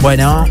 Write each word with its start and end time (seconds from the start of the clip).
Bueno, 0.00 0.46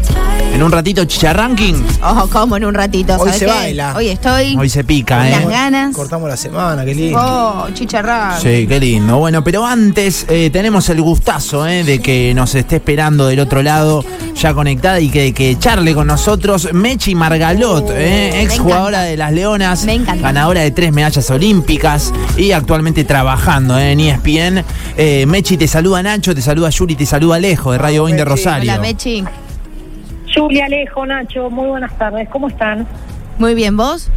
en 0.53 0.63
un 0.63 0.71
ratito 0.71 1.05
chicharranking. 1.05 1.83
Ojo, 2.03 2.27
como 2.29 2.57
en 2.57 2.65
un 2.65 2.73
ratito. 2.73 3.13
Hoy 3.13 3.19
¿sabes 3.31 3.35
se 3.39 3.45
qué? 3.45 3.51
baila. 3.51 3.93
Hoy 3.95 4.07
estoy. 4.09 4.55
Hoy 4.57 4.69
se 4.69 4.83
pica, 4.83 5.17
con 5.17 5.25
¿eh? 5.27 5.31
las 5.31 5.47
ganas. 5.47 5.95
Cortamos 5.95 6.29
la 6.29 6.37
semana, 6.37 6.83
qué 6.85 6.95
lindo. 6.95 7.19
Oh, 7.21 7.67
chicharrán. 7.73 8.41
Sí, 8.41 8.65
qué 8.67 8.79
lindo. 8.79 9.17
Bueno, 9.17 9.43
pero 9.43 9.65
antes 9.65 10.25
eh, 10.29 10.49
tenemos 10.51 10.89
el 10.89 11.01
gustazo 11.01 11.67
eh, 11.67 11.83
de 11.83 11.99
que 11.99 12.33
nos 12.33 12.55
esté 12.55 12.77
esperando 12.77 13.27
del 13.27 13.39
otro 13.39 13.61
lado, 13.61 14.03
ya 14.35 14.53
conectada 14.53 14.99
y 14.99 15.09
que, 15.09 15.33
que 15.33 15.57
charle 15.59 15.93
con 15.93 16.07
nosotros 16.07 16.69
Mechi 16.73 17.15
Margalot, 17.15 17.89
eh, 17.91 18.41
ex 18.41 18.59
jugadora 18.59 19.01
de 19.03 19.17
las 19.17 19.31
Leonas, 19.31 19.85
Me 19.85 19.93
encanta. 19.93 20.21
ganadora 20.23 20.61
de 20.61 20.71
tres 20.71 20.91
medallas 20.91 21.29
olímpicas 21.29 22.11
y 22.37 22.51
actualmente 22.51 23.03
trabajando 23.03 23.77
eh, 23.77 23.91
en 23.91 23.99
ESPN. 23.99 24.63
Eh, 24.97 25.25
Mechi, 25.27 25.57
te 25.57 25.67
saluda 25.67 26.01
Nacho, 26.03 26.33
te 26.35 26.41
saluda 26.41 26.69
Yuri, 26.69 26.95
te 26.95 27.05
saluda 27.05 27.35
Alejo 27.35 27.71
de 27.71 27.77
Radio 27.77 28.01
Boing 28.01 28.17
de. 28.17 28.25
Rosario. 28.25 28.71
Hola, 28.71 28.81
Mechi. 28.81 29.23
Julia, 30.33 30.65
Alejo, 30.65 31.05
Nacho, 31.05 31.49
muy 31.49 31.67
buenas 31.67 31.97
tardes. 31.97 32.29
¿Cómo 32.29 32.47
están? 32.47 32.87
Muy 33.37 33.55
bien, 33.55 33.75
¿vos? 33.75 34.11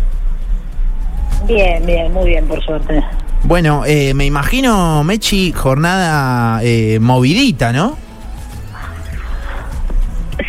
Bien, 1.47 1.85
bien, 1.85 2.13
muy 2.13 2.31
bien, 2.31 2.47
por 2.47 2.63
suerte. 2.63 3.03
Bueno, 3.45 3.85
eh, 3.87 4.15
me 4.15 4.25
imagino, 4.25 5.03
Mechi, 5.03 5.53
jornada 5.53 6.61
eh, 6.63 6.99
movidita, 7.01 7.73
¿no? 7.73 7.97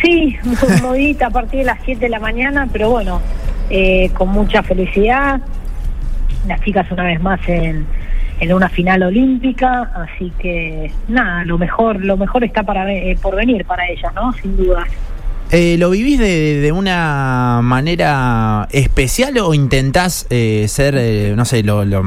Sí, 0.02 0.36
muy 0.44 0.80
movidita 0.82 1.26
a 1.26 1.30
partir 1.30 1.60
de 1.60 1.66
las 1.66 1.78
7 1.84 2.00
de 2.00 2.08
la 2.08 2.20
mañana, 2.20 2.68
pero 2.72 2.90
bueno, 2.90 3.20
eh, 3.70 4.10
con 4.14 4.28
mucha 4.28 4.62
felicidad. 4.62 5.40
Las 6.46 6.60
chicas 6.60 6.90
una 6.90 7.04
vez 7.04 7.20
más 7.20 7.40
en, 7.48 7.86
en 8.40 8.52
una 8.52 8.68
final 8.68 9.02
olímpica, 9.02 9.90
así 9.94 10.32
que 10.38 10.92
nada, 11.08 11.44
lo 11.44 11.58
mejor, 11.58 12.04
lo 12.04 12.16
mejor 12.16 12.44
está 12.44 12.62
para 12.62 12.92
eh, 12.92 13.16
por 13.20 13.34
venir 13.34 13.64
para 13.64 13.88
ellas, 13.88 14.12
¿no? 14.14 14.32
Sin 14.34 14.56
duda. 14.56 14.86
Eh, 15.56 15.76
¿Lo 15.78 15.90
vivís 15.90 16.18
de, 16.18 16.72
una 16.72 17.60
manera 17.62 18.66
especial 18.72 19.38
o 19.38 19.54
intentás 19.54 20.26
eh, 20.28 20.66
ser, 20.66 20.96
eh, 20.98 21.34
no 21.36 21.44
sé, 21.44 21.62
lo, 21.62 22.02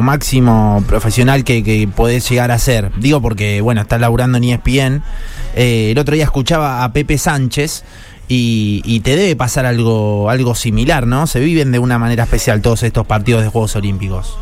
máximo 0.00 0.82
profesional 0.88 1.44
que, 1.44 1.62
que 1.62 1.86
podés 1.86 2.26
llegar 2.30 2.50
a 2.50 2.58
ser? 2.58 2.90
Digo 2.96 3.20
porque, 3.20 3.60
bueno, 3.60 3.82
estás 3.82 4.00
laburando 4.00 4.38
en 4.38 4.44
ESPN. 4.44 5.02
Eh, 5.54 5.90
el 5.90 5.98
otro 5.98 6.14
día 6.14 6.24
escuchaba 6.24 6.82
a 6.82 6.90
Pepe 6.94 7.18
Sánchez 7.18 7.84
y, 8.26 8.80
y 8.86 9.00
te 9.00 9.16
debe 9.16 9.36
pasar 9.36 9.66
algo, 9.66 10.30
algo 10.30 10.54
similar, 10.54 11.06
¿no? 11.06 11.26
Se 11.26 11.40
viven 11.40 11.72
de 11.72 11.78
una 11.78 11.98
manera 11.98 12.22
especial 12.22 12.62
todos 12.62 12.84
estos 12.84 13.06
partidos 13.06 13.42
de 13.42 13.50
Juegos 13.50 13.76
Olímpicos. 13.76 14.38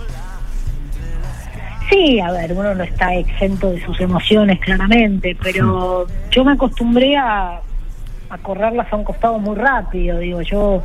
Sí, 1.90 2.20
a 2.20 2.30
ver, 2.30 2.52
uno 2.52 2.76
no 2.76 2.84
está 2.84 3.12
exento 3.12 3.72
de 3.72 3.84
sus 3.84 4.00
emociones, 4.00 4.60
claramente, 4.60 5.36
pero 5.42 6.06
yo 6.30 6.44
me 6.44 6.52
acostumbré 6.52 7.16
a, 7.16 7.60
a 8.36 8.42
correrlas 8.42 8.86
a 8.92 8.96
un 8.96 9.04
costado 9.04 9.38
muy 9.38 9.56
rápido, 9.56 10.18
digo, 10.18 10.40
yo 10.42 10.82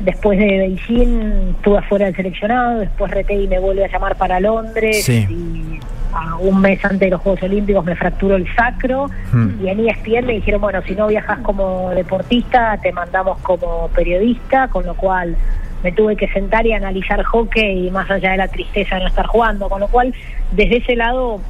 después 0.00 0.38
de 0.38 0.46
Beijing 0.46 1.54
estuve 1.56 1.78
afuera 1.78 2.06
del 2.06 2.16
seleccionado, 2.16 2.80
después 2.80 3.10
Retei 3.10 3.46
me 3.48 3.58
vuelve 3.58 3.84
a 3.84 3.88
llamar 3.88 4.16
para 4.16 4.40
Londres 4.40 5.04
Sí. 5.04 5.26
y 5.28 5.80
a 6.12 6.36
un 6.38 6.60
mes 6.60 6.82
antes 6.84 7.00
de 7.00 7.10
los 7.10 7.20
Juegos 7.20 7.42
Olímpicos 7.42 7.84
me 7.84 7.94
fracturó 7.94 8.34
el 8.36 8.46
sacro 8.56 9.08
Hmm. 9.32 9.64
y 9.64 9.68
en 9.68 9.80
ESPN 9.88 10.26
me 10.26 10.32
dijeron, 10.34 10.60
bueno, 10.60 10.82
si 10.82 10.94
no 10.94 11.06
viajas 11.06 11.38
como 11.40 11.90
deportista, 11.90 12.76
te 12.82 12.92
mandamos 12.92 13.38
como 13.42 13.88
periodista, 13.94 14.68
con 14.68 14.84
lo 14.86 14.94
cual 14.94 15.36
me 15.84 15.92
tuve 15.92 16.16
que 16.16 16.28
sentar 16.28 16.66
y 16.66 16.72
analizar 16.72 17.22
hockey 17.22 17.86
y 17.86 17.90
más 17.90 18.10
allá 18.10 18.32
de 18.32 18.36
la 18.38 18.48
tristeza 18.48 18.96
de 18.96 19.02
no 19.02 19.08
estar 19.08 19.26
jugando, 19.26 19.68
con 19.68 19.80
lo 19.80 19.88
cual 19.88 20.12
desde 20.52 20.78
ese 20.78 20.96
lado 20.96 21.40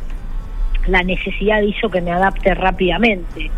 la 0.87 1.03
necesidad 1.03 1.61
hizo 1.63 1.89
que 1.89 2.01
me 2.01 2.11
adapte 2.13 2.55
rápidamente. 2.55 3.51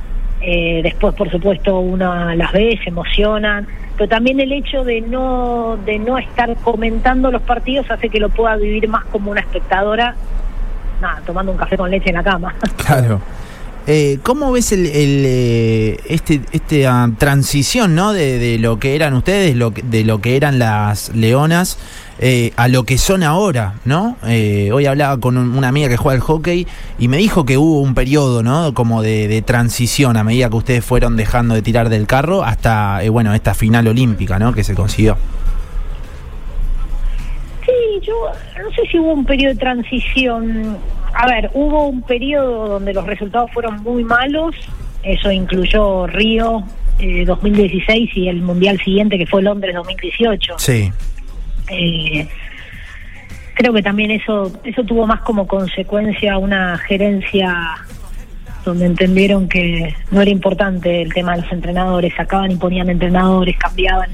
Eh, 0.42 0.80
después, 0.82 1.14
por 1.14 1.30
supuesto, 1.30 1.78
uno 1.78 2.34
las 2.34 2.52
ve, 2.52 2.78
se 2.82 2.90
emocionan, 2.90 3.66
pero 3.96 4.08
también 4.08 4.40
el 4.40 4.52
hecho 4.52 4.82
de 4.84 5.00
no 5.00 5.78
de 5.84 5.98
no 5.98 6.18
estar 6.18 6.54
comentando 6.56 7.30
los 7.30 7.42
partidos 7.42 7.90
hace 7.90 8.08
que 8.08 8.18
lo 8.18 8.28
pueda 8.28 8.56
vivir 8.56 8.89
más 8.89 9.05
como 9.05 9.30
una 9.30 9.40
espectadora, 9.40 10.17
nada, 11.00 11.22
tomando 11.24 11.52
un 11.52 11.58
café 11.58 11.77
con 11.77 11.90
leche 11.90 12.08
en 12.08 12.17
la 12.17 12.22
cama. 12.22 12.55
Claro. 12.84 13.20
Eh, 13.88 14.18
¿Cómo 14.22 14.52
ves 14.52 14.70
el, 14.70 14.86
el, 14.86 15.24
eh, 15.26 16.00
este, 16.08 16.86
ah, 16.86 17.10
transición 17.18 17.96
¿no? 17.96 18.12
de, 18.12 18.38
de 18.38 18.58
lo 18.60 18.78
que 18.78 18.94
eran 18.94 19.12
ustedes, 19.14 19.56
lo 19.56 19.70
de 19.70 20.04
lo 20.04 20.20
que 20.20 20.36
eran 20.36 20.60
las 20.60 21.08
leonas, 21.16 21.78
eh, 22.20 22.52
a 22.54 22.68
lo 22.68 22.84
que 22.84 22.96
son 22.96 23.24
ahora? 23.24 23.74
¿no? 23.84 24.16
Eh, 24.24 24.70
hoy 24.72 24.86
hablaba 24.86 25.18
con 25.18 25.36
un- 25.36 25.56
una 25.58 25.66
amiga 25.66 25.88
que 25.88 25.96
juega 25.96 26.14
al 26.14 26.20
hockey 26.20 26.64
y 27.00 27.08
me 27.08 27.16
dijo 27.16 27.44
que 27.44 27.58
hubo 27.58 27.80
un 27.80 27.94
periodo 27.96 28.44
¿no? 28.44 28.72
como 28.72 29.02
de, 29.02 29.26
de 29.26 29.42
transición 29.42 30.16
a 30.16 30.22
medida 30.22 30.48
que 30.48 30.56
ustedes 30.56 30.84
fueron 30.84 31.16
dejando 31.16 31.56
de 31.56 31.62
tirar 31.62 31.88
del 31.88 32.06
carro 32.06 32.44
hasta 32.44 33.02
eh, 33.02 33.08
bueno 33.08 33.34
esta 33.34 33.52
final 33.52 33.88
olímpica 33.88 34.38
¿no? 34.38 34.54
que 34.54 34.62
se 34.62 34.74
consiguió. 34.76 35.16
Sí, 37.66 37.72
yo 38.06 38.14
no 38.62 38.70
sé 38.76 38.82
si 38.90 38.98
hubo 39.00 39.12
un 39.12 39.24
periodo 39.24 39.54
de 39.54 39.58
transición. 39.60 40.78
A 41.14 41.27
ver, 41.27 41.50
hubo 41.55 41.86
un 41.89 42.02
periodo 42.02 42.68
donde 42.68 42.92
los 42.92 43.06
resultados 43.06 43.50
fueron 43.52 43.83
muy 43.83 44.05
malos. 44.05 44.55
Eso 45.02 45.30
incluyó 45.30 46.06
Río 46.06 46.62
eh, 46.98 47.24
2016 47.24 48.11
y 48.17 48.28
el 48.28 48.40
Mundial 48.40 48.78
siguiente 48.83 49.18
que 49.18 49.27
fue 49.27 49.42
Londres 49.42 49.74
2018. 49.74 50.55
Sí. 50.58 50.92
Eh, 51.68 52.28
creo 53.55 53.73
que 53.73 53.83
también 53.83 54.11
eso 54.11 54.52
eso 54.64 54.83
tuvo 54.84 55.06
más 55.06 55.20
como 55.20 55.46
consecuencia 55.46 56.39
una 56.39 56.78
gerencia 56.78 57.77
donde 58.64 58.86
entendieron 58.86 59.48
que 59.48 59.94
no 60.11 60.23
era 60.23 60.30
importante 60.30 61.02
el 61.02 61.12
tema 61.12 61.34
de 61.34 61.42
los 61.42 61.52
entrenadores, 61.52 62.14
sacaban 62.14 62.50
y 62.50 62.56
ponían 62.56 62.89
entrenadores, 62.89 63.56
cambiaban. 63.58 64.11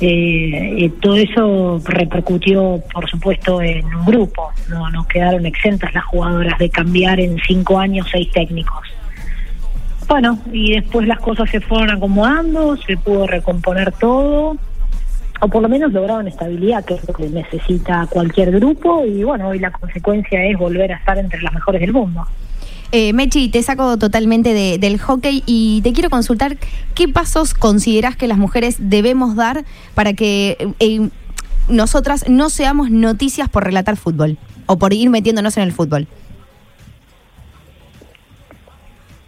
Eh, 0.00 0.90
todo 1.00 1.16
eso 1.16 1.80
repercutió, 1.84 2.80
por 2.92 3.08
supuesto, 3.10 3.60
en 3.60 3.84
un 3.86 4.04
grupo. 4.04 4.50
No, 4.68 4.88
no 4.90 5.06
quedaron 5.06 5.44
exentas 5.46 5.92
las 5.94 6.04
jugadoras 6.04 6.58
de 6.58 6.70
cambiar 6.70 7.18
en 7.20 7.36
cinco 7.46 7.78
años 7.78 8.06
seis 8.10 8.30
técnicos. 8.30 8.86
Bueno, 10.06 10.38
y 10.52 10.72
después 10.72 11.06
las 11.06 11.18
cosas 11.18 11.50
se 11.50 11.60
fueron 11.60 11.90
acomodando, 11.90 12.76
se 12.76 12.96
pudo 12.96 13.26
recomponer 13.26 13.92
todo, 13.92 14.56
o 15.40 15.48
por 15.48 15.62
lo 15.62 15.68
menos 15.68 15.92
lograron 15.92 16.26
estabilidad, 16.26 16.84
que 16.84 16.94
es 16.94 17.06
lo 17.06 17.12
que 17.12 17.28
necesita 17.28 18.06
cualquier 18.08 18.52
grupo, 18.52 19.04
y 19.04 19.22
bueno, 19.22 19.48
hoy 19.48 19.58
la 19.58 19.70
consecuencia 19.70 20.42
es 20.44 20.56
volver 20.56 20.92
a 20.92 20.96
estar 20.96 21.18
entre 21.18 21.42
las 21.42 21.52
mejores 21.52 21.82
del 21.82 21.92
mundo. 21.92 22.26
Eh, 22.90 23.12
Mechi, 23.12 23.48
te 23.50 23.62
saco 23.62 23.98
totalmente 23.98 24.54
de- 24.54 24.78
del 24.78 24.98
hockey 24.98 25.42
y 25.44 25.82
te 25.82 25.92
quiero 25.92 26.08
consultar 26.08 26.56
qué 26.94 27.06
pasos 27.06 27.52
considerás 27.52 28.16
que 28.16 28.26
las 28.28 28.38
mujeres 28.38 28.76
debemos 28.78 29.36
dar 29.36 29.64
para 29.94 30.14
que 30.14 30.72
eh, 30.80 31.10
nosotras 31.68 32.28
no 32.30 32.48
seamos 32.48 32.90
noticias 32.90 33.50
por 33.50 33.64
relatar 33.64 33.96
fútbol 33.98 34.38
o 34.66 34.78
por 34.78 34.94
ir 34.94 35.10
metiéndonos 35.10 35.56
en 35.58 35.64
el 35.64 35.72
fútbol. 35.72 36.06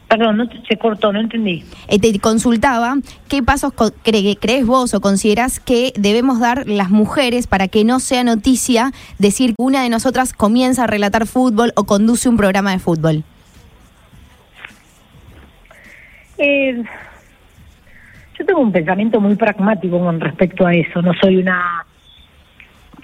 Perdón, 0.08 0.38
no 0.38 0.44
se 0.66 0.76
cortó, 0.76 1.12
no 1.12 1.20
entendí. 1.20 1.62
Eh, 1.86 1.98
te 2.00 2.18
consultaba 2.18 2.96
qué 3.28 3.42
pasos 3.44 3.72
co- 3.74 3.92
cre- 4.04 4.38
crees 4.40 4.66
vos 4.66 4.92
o 4.94 5.00
considerás 5.00 5.60
que 5.60 5.92
debemos 5.96 6.40
dar 6.40 6.66
las 6.66 6.90
mujeres 6.90 7.46
para 7.46 7.68
que 7.68 7.84
no 7.84 8.00
sea 8.00 8.24
noticia 8.24 8.92
decir 9.18 9.50
que 9.50 9.56
una 9.62 9.82
de 9.82 9.88
nosotras 9.90 10.32
comienza 10.32 10.84
a 10.84 10.86
relatar 10.88 11.26
fútbol 11.28 11.72
o 11.76 11.84
conduce 11.84 12.28
un 12.28 12.38
programa 12.38 12.72
de 12.72 12.78
fútbol. 12.80 13.22
Eh, 16.42 16.82
yo 18.38 18.46
tengo 18.46 18.60
un 18.60 18.72
pensamiento 18.72 19.20
muy 19.20 19.34
pragmático 19.34 19.98
con 19.98 20.18
respecto 20.18 20.66
a 20.66 20.74
eso. 20.74 21.02
No 21.02 21.12
soy 21.20 21.36
una 21.36 21.84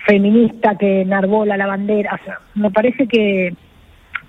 feminista 0.07 0.75
que 0.77 1.03
enarbola 1.03 1.59
la 1.59 1.67
bandera. 1.67 2.19
Me 2.55 2.71
parece 2.71 3.07
que, 3.07 3.55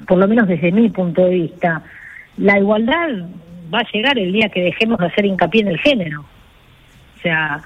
por 0.06 0.18
lo 0.18 0.28
menos 0.28 0.48
desde 0.50 0.74
mi 0.74 0.90
punto 0.90 1.24
de 1.24 1.30
vista, 1.36 1.82
la 2.36 2.60
igualdad 2.60 3.08
va 3.74 3.80
a 3.80 3.92
llegar 3.94 4.20
el 4.20 4.34
día 4.34 4.50
que 4.50 4.62
dejemos 4.62 4.98
de 4.98 5.06
hacer 5.06 5.26
hincapié 5.26 5.62
en 5.62 5.68
el 5.70 5.80
género. 5.80 6.22
O 6.22 7.22
sea, 7.22 7.62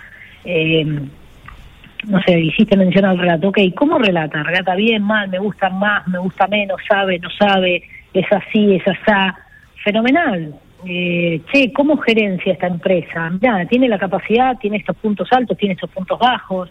eh, 0.45 0.85
no 2.05 2.21
sé, 2.21 2.39
hiciste 2.39 2.77
mención 2.77 3.05
al 3.05 3.17
relato. 3.17 3.47
Ok, 3.47 3.57
¿cómo 3.75 3.97
relata? 3.97 4.43
¿Relata 4.43 4.75
bien, 4.75 5.01
mal, 5.01 5.27
me 5.29 5.39
gusta 5.39 5.71
más, 5.71 6.07
me 6.07 6.19
gusta 6.19 6.45
menos, 6.45 6.79
sabe, 6.87 7.17
no 7.17 7.31
sabe, 7.31 7.81
es 8.13 8.31
así, 8.31 8.75
es 8.75 8.87
asá? 8.87 9.35
Fenomenal. 9.83 10.53
Eh, 10.85 11.41
che, 11.51 11.71
¿cómo 11.73 11.97
gerencia 11.97 12.53
esta 12.53 12.67
empresa? 12.67 13.29
Mirá, 13.29 13.65
tiene 13.67 13.87
la 13.87 13.99
capacidad, 13.99 14.57
tiene 14.57 14.77
estos 14.77 14.95
puntos 14.97 15.27
altos, 15.31 15.57
tiene 15.57 15.75
estos 15.75 15.89
puntos 15.89 16.17
bajos. 16.19 16.69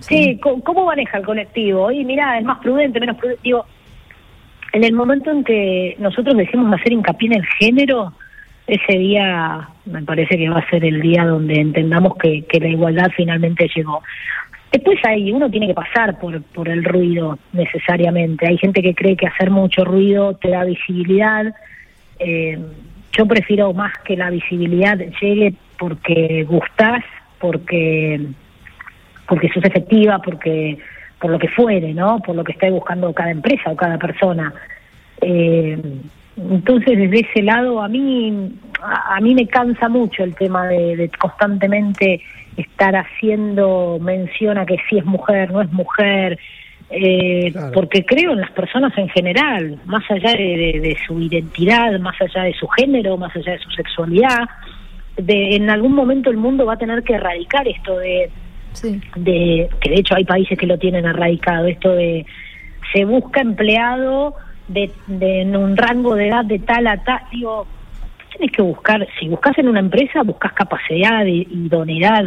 Che, 0.00 0.38
¿cómo, 0.40 0.62
cómo 0.62 0.86
maneja 0.86 1.18
el 1.18 1.24
colectivo? 1.24 1.90
Y 1.90 2.04
mirá, 2.04 2.38
es 2.38 2.44
más 2.44 2.58
prudente, 2.58 2.98
menos 2.98 3.16
prudente. 3.16 3.40
Digo, 3.44 3.64
en 4.72 4.82
el 4.82 4.92
momento 4.92 5.30
en 5.30 5.44
que 5.44 5.96
nosotros 6.00 6.36
dejemos 6.36 6.68
de 6.70 6.76
hacer 6.76 6.92
hincapié 6.92 7.28
en 7.28 7.34
el 7.34 7.46
género, 7.58 8.12
ese 8.66 8.98
día 8.98 9.68
me 9.84 10.02
parece 10.02 10.36
que 10.36 10.48
va 10.48 10.58
a 10.58 10.70
ser 10.70 10.84
el 10.84 11.00
día 11.00 11.24
donde 11.24 11.60
entendamos 11.60 12.16
que, 12.16 12.42
que 12.46 12.58
la 12.58 12.68
igualdad 12.68 13.10
finalmente 13.16 13.68
llegó. 13.74 14.02
Después 14.72 14.98
ahí 15.04 15.30
uno 15.30 15.48
tiene 15.48 15.68
que 15.68 15.74
pasar 15.74 16.18
por, 16.18 16.42
por 16.42 16.68
el 16.68 16.82
ruido 16.82 17.38
necesariamente. 17.52 18.48
Hay 18.48 18.58
gente 18.58 18.82
que 18.82 18.94
cree 18.94 19.16
que 19.16 19.28
hacer 19.28 19.50
mucho 19.50 19.84
ruido 19.84 20.34
te 20.34 20.48
da 20.48 20.64
visibilidad. 20.64 21.54
Eh, 22.18 22.58
yo 23.16 23.26
prefiero 23.26 23.72
más 23.72 23.92
que 24.04 24.16
la 24.16 24.30
visibilidad 24.30 24.98
llegue 25.20 25.54
porque 25.78 26.44
gustás, 26.48 27.04
porque 27.38 28.20
porque 29.26 29.48
sos 29.48 29.64
efectiva, 29.64 30.18
porque 30.18 30.78
por 31.18 31.30
lo 31.30 31.38
que 31.38 31.48
fuere, 31.48 31.94
¿no? 31.94 32.20
Por 32.20 32.36
lo 32.36 32.44
que 32.44 32.52
esté 32.52 32.70
buscando 32.70 33.12
cada 33.14 33.30
empresa 33.30 33.70
o 33.70 33.76
cada 33.76 33.96
persona. 33.98 34.52
Eh, 35.20 35.80
entonces, 36.36 36.98
desde 36.98 37.20
ese 37.20 37.42
lado, 37.42 37.80
a 37.80 37.88
mí, 37.88 38.52
a, 38.82 39.20
mí 39.20 39.34
me 39.34 39.46
cansa 39.46 39.88
mucho 39.88 40.24
el 40.24 40.34
tema 40.34 40.66
de, 40.66 41.10
constantemente 41.18 42.20
estar 42.56 42.94
haciendo 42.96 43.98
mención 44.00 44.58
a 44.58 44.66
que 44.66 44.76
si 44.88 44.98
es 44.98 45.04
mujer, 45.04 45.50
no 45.50 45.62
es 45.62 45.72
mujer, 45.72 46.38
eh, 46.96 47.52
porque 47.72 48.04
creo 48.04 48.32
en 48.32 48.40
las 48.40 48.50
personas 48.52 48.96
en 48.96 49.08
general, 49.08 49.78
más 49.84 50.08
allá 50.10 50.32
de, 50.32 50.96
su 51.06 51.20
identidad, 51.20 51.98
más 51.98 52.14
allá 52.20 52.44
de 52.44 52.54
su 52.54 52.68
género, 52.68 53.16
más 53.16 53.34
allá 53.34 53.52
de 53.52 53.58
su 53.58 53.70
sexualidad, 53.70 54.48
de, 55.16 55.56
en 55.56 55.70
algún 55.70 55.92
momento 55.92 56.30
el 56.30 56.36
mundo 56.36 56.66
va 56.66 56.74
a 56.74 56.78
tener 56.78 57.02
que 57.02 57.14
erradicar 57.14 57.66
esto 57.66 57.98
de, 57.98 58.30
de 59.16 59.68
que 59.80 59.90
de 59.90 59.96
hecho 59.96 60.14
hay 60.14 60.24
países 60.24 60.58
que 60.58 60.66
lo 60.66 60.78
tienen 60.78 61.04
erradicado, 61.04 61.66
esto 61.66 61.90
de 61.90 62.26
se 62.92 63.04
busca 63.04 63.40
empleado 63.40 64.34
de, 64.68 64.90
en 65.08 65.56
un 65.56 65.76
rango 65.76 66.14
de 66.14 66.28
edad 66.28 66.44
de 66.44 66.60
tal 66.60 66.86
a 66.86 67.02
tal, 67.02 67.20
digo, 67.32 67.66
tienes 68.30 68.54
que 68.54 68.62
buscar, 68.62 69.06
si 69.18 69.28
buscas 69.28 69.58
en 69.58 69.68
una 69.68 69.80
empresa, 69.80 70.22
buscas 70.22 70.52
capacidad, 70.52 71.24
idoneidad, 71.24 72.26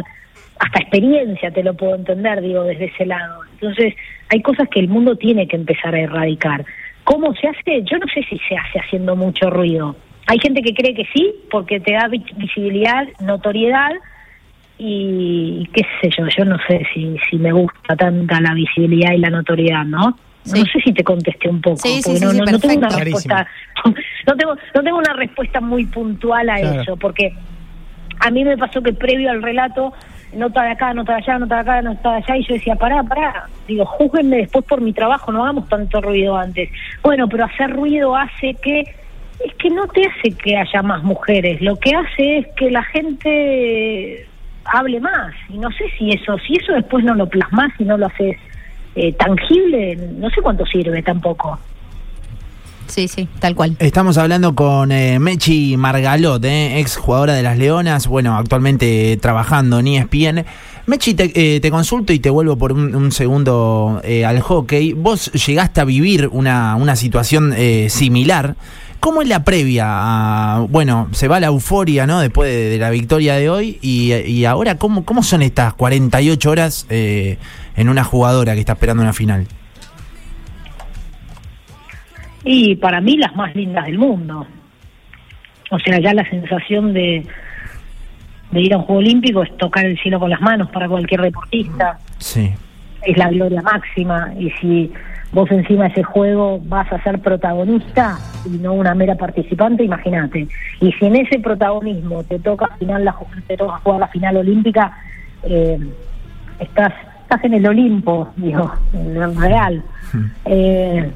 hasta 0.58 0.80
experiencia, 0.80 1.50
te 1.50 1.62
lo 1.62 1.74
puedo 1.74 1.94
entender, 1.94 2.40
digo, 2.42 2.64
desde 2.64 2.86
ese 2.86 3.06
lado. 3.06 3.47
Entonces, 3.60 3.94
hay 4.28 4.42
cosas 4.42 4.68
que 4.68 4.80
el 4.80 4.88
mundo 4.88 5.16
tiene 5.16 5.48
que 5.48 5.56
empezar 5.56 5.94
a 5.94 6.00
erradicar. 6.00 6.64
¿Cómo 7.04 7.34
se 7.34 7.48
hace? 7.48 7.82
Yo 7.90 7.98
no 7.98 8.06
sé 8.12 8.22
si 8.28 8.38
se 8.48 8.56
hace 8.56 8.78
haciendo 8.78 9.16
mucho 9.16 9.50
ruido. 9.50 9.96
Hay 10.26 10.38
gente 10.38 10.62
que 10.62 10.74
cree 10.74 10.94
que 10.94 11.06
sí, 11.12 11.34
porque 11.50 11.80
te 11.80 11.92
da 11.92 12.08
visibilidad, 12.08 13.08
notoriedad, 13.20 13.92
y 14.78 15.68
qué 15.72 15.82
sé 16.00 16.10
yo, 16.16 16.24
yo 16.36 16.44
no 16.44 16.56
sé 16.68 16.86
si, 16.94 17.16
si 17.28 17.36
me 17.36 17.50
gusta 17.50 17.96
tanta 17.96 18.40
la 18.40 18.54
visibilidad 18.54 19.12
y 19.12 19.18
la 19.18 19.30
notoriedad, 19.30 19.84
¿no? 19.84 20.16
No 20.44 20.64
sé 20.64 20.80
si 20.82 20.92
te 20.92 21.04
contesté 21.04 21.48
un 21.48 21.60
poco, 21.60 21.82
no, 22.20 22.32
no, 22.32 22.58
tengo 22.58 22.78
una 22.78 22.88
respuesta, 22.88 23.46
no 24.26 24.36
tengo, 24.36 24.54
no 24.74 24.82
tengo 24.82 24.98
una 24.98 25.12
respuesta 25.14 25.60
muy 25.60 25.84
puntual 25.86 26.48
a 26.48 26.60
eso, 26.60 26.96
porque 26.96 27.34
a 28.20 28.30
mí 28.30 28.44
me 28.44 28.56
pasó 28.56 28.80
que 28.80 28.92
previo 28.92 29.30
al 29.30 29.42
relato, 29.42 29.92
nota 30.32 30.62
de 30.62 30.70
acá, 30.72 30.94
nota 30.94 31.12
de 31.12 31.18
allá, 31.18 31.38
nota 31.38 31.54
de 31.56 31.60
acá, 31.60 31.82
nota 31.82 32.10
de 32.10 32.16
allá, 32.16 32.36
y 32.36 32.44
yo 32.44 32.54
decía, 32.54 32.76
pará, 32.76 33.02
pará, 33.02 33.46
digo, 33.66 33.84
júzguenme 33.84 34.38
después 34.38 34.64
por 34.64 34.80
mi 34.80 34.92
trabajo, 34.92 35.32
no 35.32 35.42
hagamos 35.42 35.68
tanto 35.68 36.00
ruido 36.00 36.36
antes. 36.36 36.70
Bueno, 37.02 37.28
pero 37.28 37.44
hacer 37.44 37.70
ruido 37.70 38.14
hace 38.16 38.54
que, 38.54 38.80
es 38.80 39.54
que 39.58 39.70
no 39.70 39.86
te 39.88 40.02
hace 40.06 40.32
que 40.36 40.56
haya 40.56 40.82
más 40.82 41.02
mujeres, 41.02 41.60
lo 41.60 41.76
que 41.76 41.94
hace 41.94 42.38
es 42.38 42.46
que 42.56 42.70
la 42.70 42.82
gente 42.84 44.26
hable 44.64 45.00
más, 45.00 45.34
y 45.48 45.58
no 45.58 45.70
sé 45.72 45.84
si 45.98 46.10
eso, 46.10 46.38
si 46.38 46.56
eso 46.56 46.72
después 46.72 47.04
no 47.04 47.14
lo 47.14 47.26
plasmas 47.26 47.72
y 47.78 47.84
no 47.84 47.96
lo 47.96 48.06
haces 48.06 48.36
eh, 48.94 49.12
tangible, 49.14 49.96
no 49.96 50.28
sé 50.30 50.42
cuánto 50.42 50.66
sirve 50.66 51.02
tampoco. 51.02 51.58
Sí, 52.88 53.06
sí, 53.08 53.28
tal 53.38 53.54
cual. 53.54 53.76
Estamos 53.78 54.18
hablando 54.18 54.54
con 54.54 54.90
eh, 54.92 55.18
Mechi 55.18 55.76
Margalot, 55.76 56.44
eh, 56.44 56.80
ex 56.80 56.96
jugadora 56.96 57.34
de 57.34 57.42
las 57.42 57.56
Leonas, 57.56 58.06
bueno, 58.06 58.36
actualmente 58.36 59.16
trabajando 59.20 59.78
en 59.78 59.86
ESPN. 59.88 60.44
Mechi, 60.86 61.14
te, 61.14 61.60
te 61.60 61.70
consulto 61.70 62.12
y 62.12 62.18
te 62.18 62.30
vuelvo 62.30 62.56
por 62.56 62.72
un, 62.72 63.12
segundo 63.12 64.00
al 64.26 64.40
hockey. 64.40 64.94
Vos 64.94 65.30
llegaste 65.32 65.82
a 65.82 65.84
vivir 65.84 66.30
una, 66.32 66.76
una 66.76 66.96
situación 66.96 67.54
similar. 67.88 68.56
¿Cómo 69.00 69.22
es 69.22 69.28
la 69.28 69.44
previa? 69.44 70.66
bueno, 70.68 71.08
se 71.12 71.28
va 71.28 71.38
la 71.38 71.46
euforia, 71.46 72.06
¿no? 72.06 72.20
Después 72.20 72.50
de, 72.52 72.78
la 72.78 72.90
victoria 72.90 73.34
de 73.36 73.48
hoy. 73.48 73.78
Y, 73.80 74.12
y, 74.12 74.44
ahora, 74.44 74.76
¿cómo, 74.76 75.04
¿cómo 75.04 75.22
son 75.22 75.42
estas 75.42 75.74
48 75.74 76.50
horas 76.50 76.86
eh, 76.90 77.38
en 77.76 77.88
una 77.88 78.02
jugadora 78.02 78.54
que 78.54 78.60
está 78.60 78.72
esperando 78.72 79.02
una 79.02 79.12
final? 79.12 79.46
Y 82.50 82.76
para 82.76 83.02
mí 83.02 83.18
las 83.18 83.36
más 83.36 83.54
lindas 83.54 83.84
del 83.84 83.98
mundo. 83.98 84.46
O 85.70 85.78
sea, 85.80 86.00
ya 86.00 86.14
la 86.14 86.26
sensación 86.30 86.94
de, 86.94 87.26
de 88.50 88.60
ir 88.62 88.72
a 88.72 88.78
un 88.78 88.84
juego 88.84 89.00
olímpico 89.00 89.42
es 89.42 89.54
tocar 89.58 89.84
el 89.84 89.98
cielo 89.98 90.18
con 90.18 90.30
las 90.30 90.40
manos 90.40 90.70
para 90.70 90.88
cualquier 90.88 91.20
deportista. 91.20 91.98
Sí. 92.16 92.54
Es 93.02 93.18
la 93.18 93.28
gloria 93.28 93.60
máxima. 93.60 94.32
Y 94.38 94.50
si 94.52 94.90
vos 95.30 95.50
encima 95.50 95.84
de 95.84 95.90
ese 95.90 96.02
juego 96.04 96.58
vas 96.64 96.90
a 96.90 97.02
ser 97.02 97.18
protagonista 97.18 98.18
y 98.46 98.56
no 98.56 98.72
una 98.72 98.94
mera 98.94 99.16
participante, 99.16 99.84
imagínate. 99.84 100.48
Y 100.80 100.92
si 100.92 101.04
en 101.04 101.16
ese 101.16 101.40
protagonismo 101.40 102.24
te 102.24 102.38
toca 102.38 102.66
final 102.78 103.04
la, 103.04 103.14
te 103.46 103.58
toca 103.58 103.76
jugar 103.84 104.00
la 104.00 104.08
final 104.08 104.38
olímpica, 104.38 104.96
eh, 105.42 105.78
estás 106.60 106.94
estás 107.24 107.44
en 107.44 107.52
el 107.52 107.66
Olimpo, 107.66 108.30
digo, 108.36 108.72
en 108.94 109.22
el 109.22 109.36
real. 109.36 109.82
Hmm. 110.14 110.24
Eh, 110.46 111.10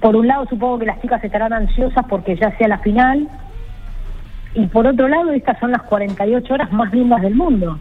por 0.00 0.16
un 0.16 0.26
lado 0.26 0.46
supongo 0.48 0.78
que 0.78 0.86
las 0.86 1.00
chicas 1.00 1.22
estarán 1.22 1.52
ansiosas 1.52 2.04
porque 2.08 2.36
ya 2.36 2.56
sea 2.58 2.68
la 2.68 2.78
final 2.78 3.28
y 4.54 4.66
por 4.66 4.86
otro 4.86 5.08
lado 5.08 5.32
estas 5.32 5.58
son 5.58 5.72
las 5.72 5.82
48 5.82 6.54
horas 6.54 6.72
más 6.72 6.92
lindas 6.92 7.22
del 7.22 7.34
mundo 7.34 7.78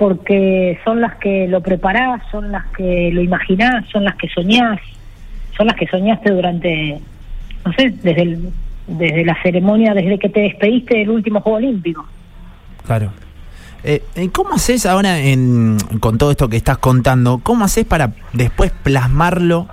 porque 0.00 0.78
son 0.82 1.02
las 1.02 1.16
que 1.16 1.46
lo 1.46 1.60
preparás, 1.60 2.22
son 2.30 2.50
las 2.50 2.64
que 2.68 3.10
lo 3.12 3.20
imaginás, 3.20 3.86
son 3.92 4.04
las 4.04 4.16
que 4.16 4.28
soñás, 4.28 4.80
son 5.54 5.66
las 5.66 5.76
que 5.76 5.86
soñaste 5.88 6.30
durante, 6.30 6.98
no 7.66 7.72
sé, 7.74 7.90
desde, 8.02 8.38
desde 8.86 9.24
la 9.26 9.36
ceremonia, 9.42 9.92
desde 9.92 10.18
que 10.18 10.30
te 10.30 10.40
despediste 10.40 10.96
del 10.96 11.10
último 11.10 11.42
Juego 11.42 11.58
Olímpico. 11.58 12.06
Claro. 12.86 13.12
Eh, 13.84 14.02
eh, 14.14 14.30
¿Cómo 14.30 14.54
haces 14.54 14.86
ahora 14.86 15.18
en, 15.20 15.76
con 16.00 16.16
todo 16.16 16.30
esto 16.30 16.48
que 16.48 16.56
estás 16.56 16.78
contando? 16.78 17.40
¿Cómo 17.42 17.66
haces 17.66 17.84
para 17.84 18.12
después 18.32 18.72
plasmarlo 18.82 19.68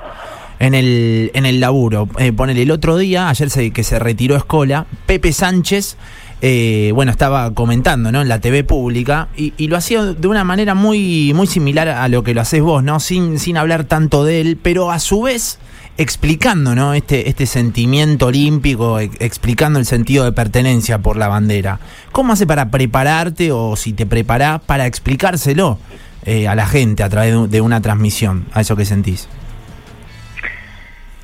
en 0.59 0.73
el, 0.73 1.31
en 1.33 1.45
el 1.45 1.59
laburo? 1.59 2.07
Eh, 2.19 2.31
ponele 2.31 2.63
el 2.63 2.71
otro 2.71 2.97
día, 2.97 3.29
ayer 3.29 3.49
se, 3.49 3.71
que 3.71 3.83
se 3.83 3.99
retiró 3.99 4.35
Escola, 4.35 4.85
Pepe 5.05 5.33
Sánchez 5.33 5.97
eh, 6.39 6.91
bueno, 6.93 7.11
estaba 7.11 7.51
comentando, 7.55 8.11
¿no? 8.11 8.21
En 8.21 8.27
la 8.27 8.39
TV 8.39 8.63
pública 8.63 9.27
y, 9.35 9.67
lo 9.67 9.75
hacía 9.75 10.03
de 10.03 10.27
una 10.27 10.43
manera 10.43 10.75
muy, 10.75 11.33
muy 11.33 11.47
similar 11.47 11.89
a 11.89 12.07
lo 12.09 12.23
que 12.23 12.35
lo 12.35 12.41
haces 12.41 12.61
vos, 12.61 12.83
¿no? 12.83 12.99
Sin, 12.99 13.39
sin 13.39 13.57
hablar 13.57 13.85
tanto 13.85 14.23
de 14.23 14.41
él, 14.41 14.59
pero 14.61 14.91
a 14.91 14.99
su 14.99 15.23
vez 15.23 15.57
explicando, 15.97 16.75
¿no? 16.75 16.93
Este, 16.93 17.27
este 17.27 17.47
sentimiento 17.47 18.27
olímpico, 18.27 18.99
explicando 18.99 19.79
el 19.79 19.87
sentido 19.87 20.25
de 20.25 20.31
pertenencia 20.31 20.99
por 20.99 21.17
la 21.17 21.27
bandera. 21.27 21.79
¿Cómo 22.11 22.33
hace 22.33 22.45
para 22.45 22.69
prepararte 22.69 23.51
o 23.51 23.75
si 23.75 23.93
te 23.93 24.05
preparás 24.05 24.61
para 24.61 24.85
explicárselo 24.85 25.79
eh, 26.23 26.47
a 26.47 26.53
la 26.53 26.67
gente 26.67 27.01
a 27.01 27.09
través 27.09 27.49
de, 27.49 27.61
una 27.61 27.81
transmisión, 27.81 28.45
a 28.53 28.61
eso 28.61 28.75
que 28.75 28.85
sentís? 28.85 29.27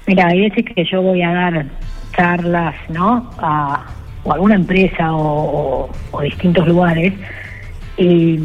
Mira, 0.08 0.28
hay 0.28 0.50
veces 0.50 0.66
que 0.66 0.86
yo 0.86 1.02
voy 1.02 1.22
a 1.22 1.32
dar 1.32 1.66
charlas, 2.16 2.76
¿no? 2.90 3.30
A 3.40 3.86
o 4.24 4.34
alguna 4.34 4.56
empresa 4.56 5.10
o, 5.12 5.90
distintos 6.22 6.68
lugares. 6.68 7.14
Y 7.98 8.40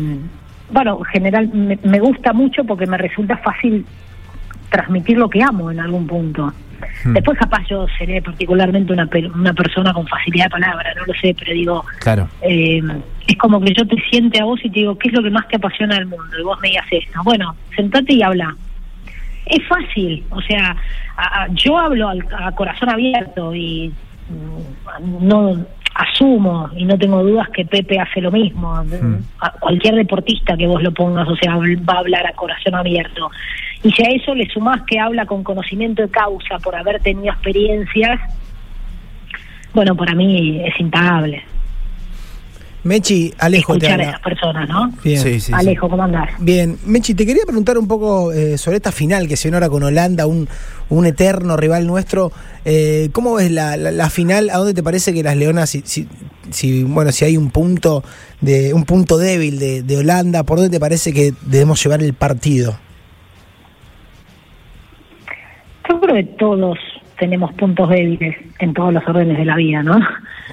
bueno, 0.71 0.99
en 0.99 1.05
general 1.05 1.51
me, 1.53 2.01
gusta 2.01 2.33
mucho 2.33 2.65
porque 2.65 2.87
me 2.87 2.99
resulta 2.99 3.37
fácil 3.39 3.87
transmitir 4.71 5.17
lo 5.17 5.31
que 5.31 5.43
amo 5.43 5.71
en 5.71 5.81
algún 5.81 6.07
punto. 6.07 6.53
Hmm. 7.05 7.13
Después 7.15 7.39
capaz 7.39 7.65
yo 7.69 7.87
seré 7.99 8.21
particularmente 8.21 8.93
una, 8.93 9.09
una 9.35 9.53
persona 9.53 9.93
con 9.93 10.07
facilidad 10.07 10.47
de 10.47 10.51
palabra, 10.51 10.95
no 10.95 11.07
lo 11.07 11.15
sé, 11.15 11.35
pero 11.39 11.53
digo, 11.53 11.85
claro. 12.01 12.29
Eh, 12.43 12.83
es 13.27 13.37
como 13.37 13.61
que 13.61 13.73
yo 13.73 13.87
te 13.87 13.97
siente 14.11 14.41
a 14.41 14.45
vos 14.45 14.61
y 14.63 14.71
te 14.71 14.81
digo, 14.81 14.97
¿qué 14.99 15.09
es 15.09 15.15
lo 15.15 15.23
que 15.23 15.31
más 15.31 15.47
te 15.49 15.57
apasiona 15.57 15.97
del 15.97 16.07
mundo? 16.07 16.39
Y 16.39 16.43
vos 16.43 16.59
me 16.61 16.69
digas 16.69 16.87
esto. 16.91 17.21
Bueno, 17.25 17.55
sentate 17.75 18.15
y 18.15 18.23
habla. 18.23 18.55
Es 19.49 19.67
fácil, 19.67 20.25
o 20.31 20.41
sea, 20.43 20.77
yo 21.53 21.79
hablo 21.79 22.09
al, 22.09 22.25
a 22.37 22.53
corazón 22.53 22.91
abierto 22.91 23.55
y 23.55 23.93
no 25.21 25.57
asumo 25.95 26.71
y 26.77 26.85
no 26.85 26.97
tengo 26.97 27.23
dudas 27.25 27.49
que 27.49 27.65
Pepe 27.65 27.99
hace 27.99 28.21
lo 28.21 28.31
mismo. 28.31 28.75
Hmm. 28.85 29.17
cualquier 29.61 29.97
deportista 29.97 30.57
que 30.57 30.67
vos 30.67 30.83
lo 30.83 30.93
pongas, 30.93 31.29
o 31.29 31.37
sea, 31.37 31.57
va 31.57 31.95
a 31.95 31.99
hablar 31.99 32.27
a 32.27 32.33
corazón 32.33 32.75
abierto. 32.75 33.31
Y 33.83 33.91
si 33.93 34.05
a 34.05 34.11
eso 34.11 34.35
le 34.35 34.49
sumás 34.49 34.83
que 34.83 34.99
habla 34.99 35.27
con 35.27 35.43
conocimiento 35.43 36.03
de 36.03 36.11
causa 36.11 36.59
por 36.63 36.77
haber 36.77 37.01
tenido 37.01 37.33
experiencias, 37.33 38.21
bueno, 39.75 39.95
para 39.97 40.15
mí 40.15 40.61
es 40.65 40.79
impagable. 40.81 41.43
Mechi, 42.85 43.35
Alejo. 43.39 43.75
Escuchar 43.75 44.01
a 44.01 44.05
esas 44.05 44.21
personas, 44.21 44.69
¿no? 44.69 44.93
Bien. 45.03 45.41
Alejo, 45.53 45.89
¿cómo 45.89 46.03
andás? 46.03 46.31
Bien. 46.39 46.79
Mechi, 46.87 47.15
te 47.15 47.27
quería 47.27 47.43
preguntar 47.45 47.77
un 47.77 47.89
poco 47.89 48.33
eh, 48.33 48.57
sobre 48.57 48.77
esta 48.77 48.93
final 48.93 49.27
que 49.27 49.37
se 49.37 49.49
ahora 49.53 49.69
con 49.69 49.83
Holanda, 49.83 50.27
un, 50.27 50.49
un 50.89 51.07
eterno 51.07 51.57
rival 51.57 51.87
nuestro. 51.87 52.31
Eh, 52.65 53.09
¿Cómo 53.13 53.35
ves 53.35 53.51
la, 53.51 53.77
la, 53.77 54.11
final? 54.11 54.51
¿A 54.51 54.59
dónde 54.59 54.75
te 54.75 54.83
parece 54.83 55.13
que 55.13 55.23
las 55.23 55.37
Leonas, 55.37 55.71
si, 55.71 56.07
si, 56.51 56.85
bueno, 56.85 57.11
si 57.11 57.25
hay 57.25 57.37
un 57.37 57.51
punto 57.51 58.05
de 58.41 58.73
un 58.73 58.85
punto 58.85 59.19
débil 59.19 59.59
de, 59.59 59.83
de 59.83 59.97
Holanda, 59.97 60.45
por 60.45 60.59
dónde 60.59 60.77
te 60.77 60.81
parece 60.81 61.13
que 61.13 61.33
debemos 61.43 61.83
llevar 61.83 62.03
el 62.03 62.15
partido? 62.15 62.79
Yo 65.89 66.01
creo 66.01 66.15
que 66.15 66.25
todos 66.25 66.79
tenemos 67.19 67.53
puntos 67.55 67.89
débiles 67.89 68.37
en 68.61 68.73
todos 68.73 68.93
los 68.93 69.03
órdenes 69.09 69.39
de 69.39 69.45
la 69.45 69.57
vida, 69.57 69.83
¿no? 69.83 69.99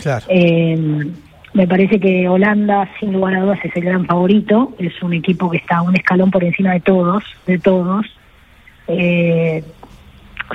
Claro. 0.01 0.25
Eh, 0.29 1.11
me 1.55 1.67
parece 1.67 2.01
que 2.01 2.27
Holanda, 2.27 2.89
sin 2.99 3.13
lugar 3.13 3.35
a 3.35 3.39
dudas, 3.39 3.59
es 3.63 3.73
el 3.77 3.85
gran 3.85 4.05
favorito. 4.05 4.75
Es 4.77 5.01
un 5.01 5.13
equipo 5.13 5.49
que 5.49 5.57
está 5.57 5.81
un 5.81 5.95
escalón 5.95 6.29
por 6.29 6.43
encima 6.43 6.73
de 6.73 6.81
todos, 6.81 7.23
de 7.47 7.57
todos. 7.59 8.05
Eh, 8.89 9.63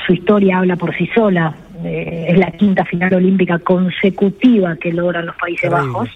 su 0.06 0.12
historia 0.12 0.58
habla 0.58 0.76
por 0.76 0.94
sí 0.94 1.08
sola. 1.14 1.54
Eh, 1.82 2.26
es 2.28 2.38
la 2.38 2.50
quinta 2.50 2.84
final 2.84 3.14
olímpica 3.14 3.58
consecutiva 3.60 4.76
que 4.76 4.92
logran 4.92 5.24
los 5.24 5.36
Países. 5.36 5.70
Bajos. 5.70 6.10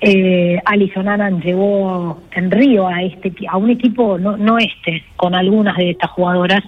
Eh, 0.00 0.60
Alison 0.64 1.06
Annan 1.06 1.40
llevó 1.40 2.20
en 2.32 2.50
Río 2.50 2.88
a 2.88 3.02
este 3.02 3.32
a 3.46 3.56
un 3.58 3.68
equipo 3.70 4.18
no, 4.18 4.36
no 4.38 4.58
este 4.58 5.04
con 5.14 5.34
algunas 5.34 5.76
de 5.76 5.90
estas 5.90 6.10
jugadoras 6.12 6.64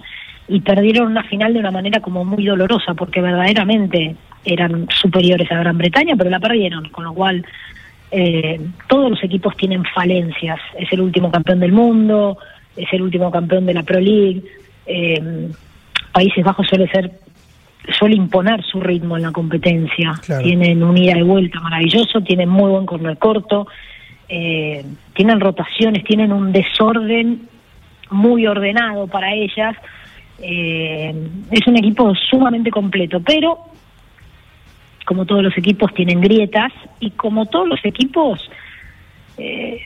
y 0.47 0.61
perdieron 0.61 1.07
una 1.07 1.23
final 1.23 1.51
de 1.51 1.59
una 1.59 1.71
manera 1.71 1.99
como 1.99 2.23
muy 2.23 2.45
dolorosa 2.45 2.93
porque 2.93 3.21
verdaderamente 3.21 4.15
eran 4.45 4.87
superiores 4.89 5.51
a 5.51 5.57
Gran 5.57 5.77
Bretaña 5.77 6.15
pero 6.15 6.29
la 6.29 6.39
perdieron 6.39 6.89
con 6.89 7.05
lo 7.05 7.13
cual 7.13 7.45
eh, 8.11 8.59
todos 8.87 9.09
los 9.09 9.23
equipos 9.23 9.55
tienen 9.57 9.83
falencias 9.85 10.59
es 10.77 10.91
el 10.91 11.01
último 11.01 11.31
campeón 11.31 11.59
del 11.59 11.71
mundo 11.71 12.37
es 12.75 12.91
el 12.91 13.01
último 13.01 13.31
campeón 13.31 13.65
de 13.65 13.73
la 13.73 13.83
Pro 13.83 13.99
League 13.99 14.43
eh, 14.85 15.49
Países 16.11 16.43
Bajos 16.43 16.67
suele 16.67 16.87
ser 16.89 17.11
suele 17.91 18.15
imponer 18.15 18.63
su 18.63 18.79
ritmo 18.79 19.17
en 19.17 19.23
la 19.23 19.31
competencia. 19.31 20.13
Claro. 20.25 20.43
Tienen 20.43 20.83
un 20.83 20.97
ida 20.97 21.17
y 21.17 21.21
vuelta 21.21 21.59
maravilloso, 21.59 22.21
tienen 22.21 22.49
muy 22.49 22.69
buen 22.69 22.85
corner 22.85 23.17
corto, 23.17 23.67
eh, 24.29 24.85
tienen 25.13 25.39
rotaciones, 25.39 26.03
tienen 26.03 26.31
un 26.31 26.51
desorden 26.51 27.49
muy 28.09 28.47
ordenado 28.47 29.07
para 29.07 29.33
ellas. 29.33 29.75
Eh, 30.39 31.13
es 31.51 31.67
un 31.67 31.77
equipo 31.77 32.13
sumamente 32.29 32.69
completo, 32.71 33.21
pero 33.21 33.59
como 35.05 35.25
todos 35.25 35.43
los 35.43 35.57
equipos 35.57 35.93
tienen 35.93 36.21
grietas 36.21 36.71
y 36.99 37.11
como 37.11 37.45
todos 37.45 37.67
los 37.67 37.79
equipos, 37.85 38.49
eh, 39.37 39.79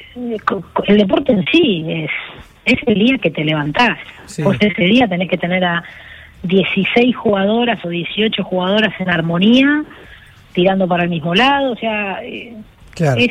el 0.88 0.97
deporte 0.97 1.31
en 1.31 1.45
sí 1.51 1.86
es, 1.88 2.12
es 2.65 2.79
el 2.86 2.95
día 2.95 3.17
que 3.17 3.31
te 3.31 3.43
levantás. 3.43 3.97
Sí. 4.25 4.43
Vos 4.43 4.57
ese 4.59 4.83
día 4.83 5.07
tenés 5.07 5.29
que 5.29 5.38
tener 5.38 5.63
a 5.63 5.83
16 6.43 7.15
jugadoras 7.15 7.83
o 7.86 7.89
18 7.89 8.43
jugadoras 8.43 8.93
en 9.00 9.09
armonía, 9.09 9.83
tirando 10.53 10.88
para 10.88 11.03
el 11.03 11.09
mismo 11.09 11.33
lado, 11.33 11.71
o 11.71 11.75
sea, 11.75 12.24
eh, 12.24 12.53
Claro. 12.93 13.19
es, 13.21 13.29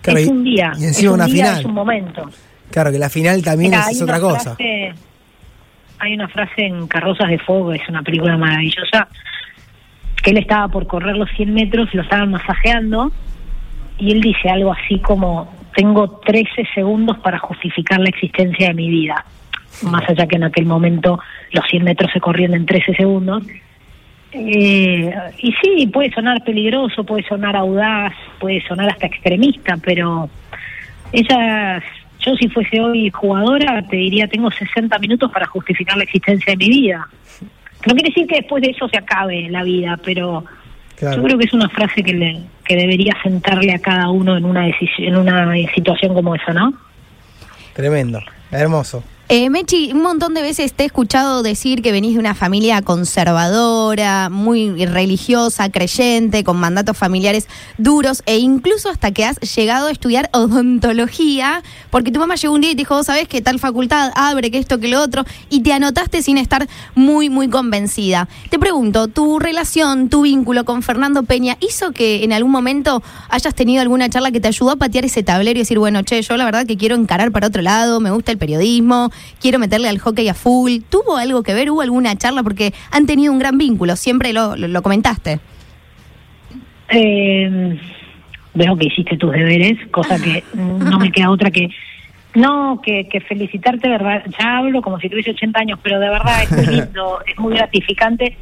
Claro, 0.00 0.18
es 0.18 0.26
un 0.28 0.42
día, 0.42 0.72
y 0.74 0.78
es 0.78 0.88
encima 0.88 1.12
un 1.12 1.14
una 1.20 1.26
día, 1.26 1.44
final. 1.44 1.58
es 1.60 1.64
un 1.66 1.74
momento. 1.74 2.30
Claro, 2.70 2.90
que 2.90 2.98
la 2.98 3.08
final 3.10 3.42
también 3.42 3.70
Mira, 3.70 3.82
es, 3.82 3.96
es 3.96 4.02
otra 4.02 4.18
cosa. 4.18 4.56
frase- 4.56 4.92
hay 6.00 6.14
una 6.14 6.26
frase 6.28 6.66
en 6.66 6.88
Carrozas 6.88 7.28
de 7.28 7.38
Fuego, 7.38 7.72
es 7.72 7.88
una 7.88 8.02
película 8.02 8.36
maravillosa, 8.36 9.06
que 10.22 10.30
él 10.30 10.38
estaba 10.38 10.68
por 10.68 10.86
correr 10.86 11.16
los 11.16 11.30
100 11.36 11.52
metros, 11.52 11.92
lo 11.94 12.02
estaban 12.02 12.30
masajeando, 12.30 13.12
y 13.98 14.12
él 14.12 14.20
dice 14.20 14.48
algo 14.48 14.72
así 14.72 14.98
como, 15.00 15.52
tengo 15.74 16.08
13 16.24 16.68
segundos 16.74 17.18
para 17.18 17.38
justificar 17.38 18.00
la 18.00 18.08
existencia 18.08 18.68
de 18.68 18.74
mi 18.74 18.88
vida. 18.88 19.24
Más 19.82 20.08
allá 20.08 20.26
que 20.26 20.36
en 20.36 20.44
aquel 20.44 20.66
momento 20.66 21.18
los 21.50 21.64
100 21.66 21.84
metros 21.84 22.10
se 22.12 22.20
corrían 22.20 22.54
en 22.54 22.66
13 22.66 22.94
segundos. 22.94 23.44
Eh, 24.32 25.12
y 25.38 25.52
sí, 25.60 25.86
puede 25.88 26.10
sonar 26.12 26.42
peligroso, 26.42 27.04
puede 27.04 27.22
sonar 27.24 27.56
audaz, 27.56 28.14
puede 28.38 28.62
sonar 28.66 28.90
hasta 28.90 29.06
extremista, 29.06 29.76
pero 29.84 30.30
ellas, 31.12 31.82
yo 32.20 32.34
si 32.36 32.48
fuese 32.48 32.80
hoy 32.80 33.10
jugadora, 33.10 33.82
te 33.88 33.96
diría, 33.96 34.26
tengo 34.28 34.50
60 34.50 34.98
minutos 34.98 35.30
para 35.30 35.46
justificar 35.46 35.96
la 35.96 36.04
existencia 36.04 36.52
de 36.52 36.56
mi 36.56 36.68
vida. 36.70 37.08
No 37.86 37.94
quiere 37.94 38.10
decir 38.10 38.26
que 38.26 38.36
después 38.36 38.62
de 38.62 38.70
eso 38.70 38.88
se 38.88 38.98
acabe 38.98 39.48
la 39.50 39.62
vida, 39.62 39.98
pero 40.04 40.44
Claro. 40.96 41.16
yo 41.16 41.22
creo 41.24 41.38
que 41.38 41.46
es 41.46 41.52
una 41.52 41.68
frase 41.68 42.02
que, 42.02 42.12
le, 42.12 42.38
que 42.64 42.76
debería 42.76 43.12
sentarle 43.24 43.72
a 43.72 43.78
cada 43.80 44.08
uno 44.10 44.36
en 44.36 44.44
una, 44.44 44.66
decisión, 44.66 45.08
en 45.08 45.18
una 45.18 45.54
situación 45.74 46.14
como 46.14 46.34
esa, 46.36 46.52
¿no? 46.52 46.72
Tremendo. 47.72 48.20
Hermoso. 48.52 49.02
Eh, 49.34 49.48
Mechi, 49.48 49.92
un 49.94 50.02
montón 50.02 50.34
de 50.34 50.42
veces 50.42 50.74
te 50.74 50.82
he 50.82 50.86
escuchado 50.86 51.42
decir 51.42 51.80
que 51.80 51.90
venís 51.90 52.12
de 52.12 52.18
una 52.18 52.34
familia 52.34 52.82
conservadora, 52.82 54.28
muy 54.28 54.84
religiosa, 54.84 55.70
creyente, 55.70 56.44
con 56.44 56.58
mandatos 56.58 56.98
familiares 56.98 57.48
duros 57.78 58.22
e 58.26 58.36
incluso 58.36 58.90
hasta 58.90 59.10
que 59.12 59.24
has 59.24 59.38
llegado 59.56 59.86
a 59.86 59.90
estudiar 59.90 60.28
odontología, 60.34 61.62
porque 61.88 62.10
tu 62.10 62.20
mamá 62.20 62.34
llegó 62.34 62.52
un 62.52 62.60
día 62.60 62.72
y 62.72 62.74
te 62.74 62.80
dijo, 62.82 62.94
"Vos 62.94 63.06
sabés 63.06 63.26
que 63.26 63.40
tal 63.40 63.58
facultad 63.58 64.12
abre, 64.16 64.50
que 64.50 64.58
esto, 64.58 64.78
que 64.78 64.88
lo 64.88 65.00
otro, 65.00 65.24
y 65.48 65.62
te 65.62 65.72
anotaste 65.72 66.20
sin 66.20 66.36
estar 66.36 66.68
muy, 66.94 67.30
muy 67.30 67.48
convencida. 67.48 68.28
Te 68.50 68.58
pregunto, 68.58 69.08
¿tu 69.08 69.38
relación, 69.38 70.10
tu 70.10 70.20
vínculo 70.24 70.66
con 70.66 70.82
Fernando 70.82 71.22
Peña 71.22 71.56
hizo 71.60 71.92
que 71.92 72.22
en 72.22 72.34
algún 72.34 72.52
momento 72.52 73.02
hayas 73.30 73.54
tenido 73.54 73.80
alguna 73.80 74.10
charla 74.10 74.30
que 74.30 74.40
te 74.40 74.48
ayudó 74.48 74.72
a 74.72 74.76
patear 74.76 75.06
ese 75.06 75.22
tablero 75.22 75.58
y 75.58 75.62
decir, 75.62 75.78
bueno, 75.78 76.02
che, 76.02 76.20
yo 76.20 76.36
la 76.36 76.44
verdad 76.44 76.66
que 76.66 76.76
quiero 76.76 76.96
encarar 76.96 77.32
para 77.32 77.46
otro 77.46 77.62
lado, 77.62 77.98
me 77.98 78.10
gusta 78.10 78.30
el 78.30 78.36
periodismo, 78.36 79.10
quiero 79.40 79.58
meterle 79.58 79.88
al 79.88 79.98
hockey 79.98 80.28
a 80.28 80.34
full? 80.34 80.78
¿Tuvo 80.88 81.16
algo 81.16 81.42
que 81.42 81.54
ver? 81.54 81.70
¿Hubo 81.70 81.80
alguna 81.80 82.16
charla? 82.16 82.42
Porque 82.42 82.72
han 82.90 83.06
tenido 83.06 83.32
un 83.32 83.38
gran 83.38 83.58
vínculo, 83.58 83.96
siempre 83.96 84.32
lo, 84.32 84.56
lo, 84.56 84.68
lo 84.68 84.82
comentaste. 84.82 85.40
Eh, 86.88 87.78
veo 88.54 88.76
que 88.76 88.86
hiciste 88.86 89.16
tus 89.16 89.32
deberes, 89.32 89.78
cosa 89.90 90.20
que 90.20 90.44
no 90.54 90.98
me 90.98 91.10
queda 91.10 91.30
otra 91.30 91.50
que 91.50 91.70
no 92.34 92.80
que, 92.82 93.08
que 93.08 93.20
felicitarte, 93.20 93.88
verdad. 93.88 94.24
Ya 94.38 94.58
hablo 94.58 94.80
como 94.82 94.98
si 94.98 95.08
tuviese 95.08 95.30
80 95.30 95.60
años, 95.60 95.78
pero 95.82 95.98
de 96.00 96.08
verdad 96.08 96.42
es 96.42 96.50
muy 96.52 96.66
lindo, 96.76 97.20
es 97.26 97.38
muy 97.38 97.54
gratificante. 97.54 98.36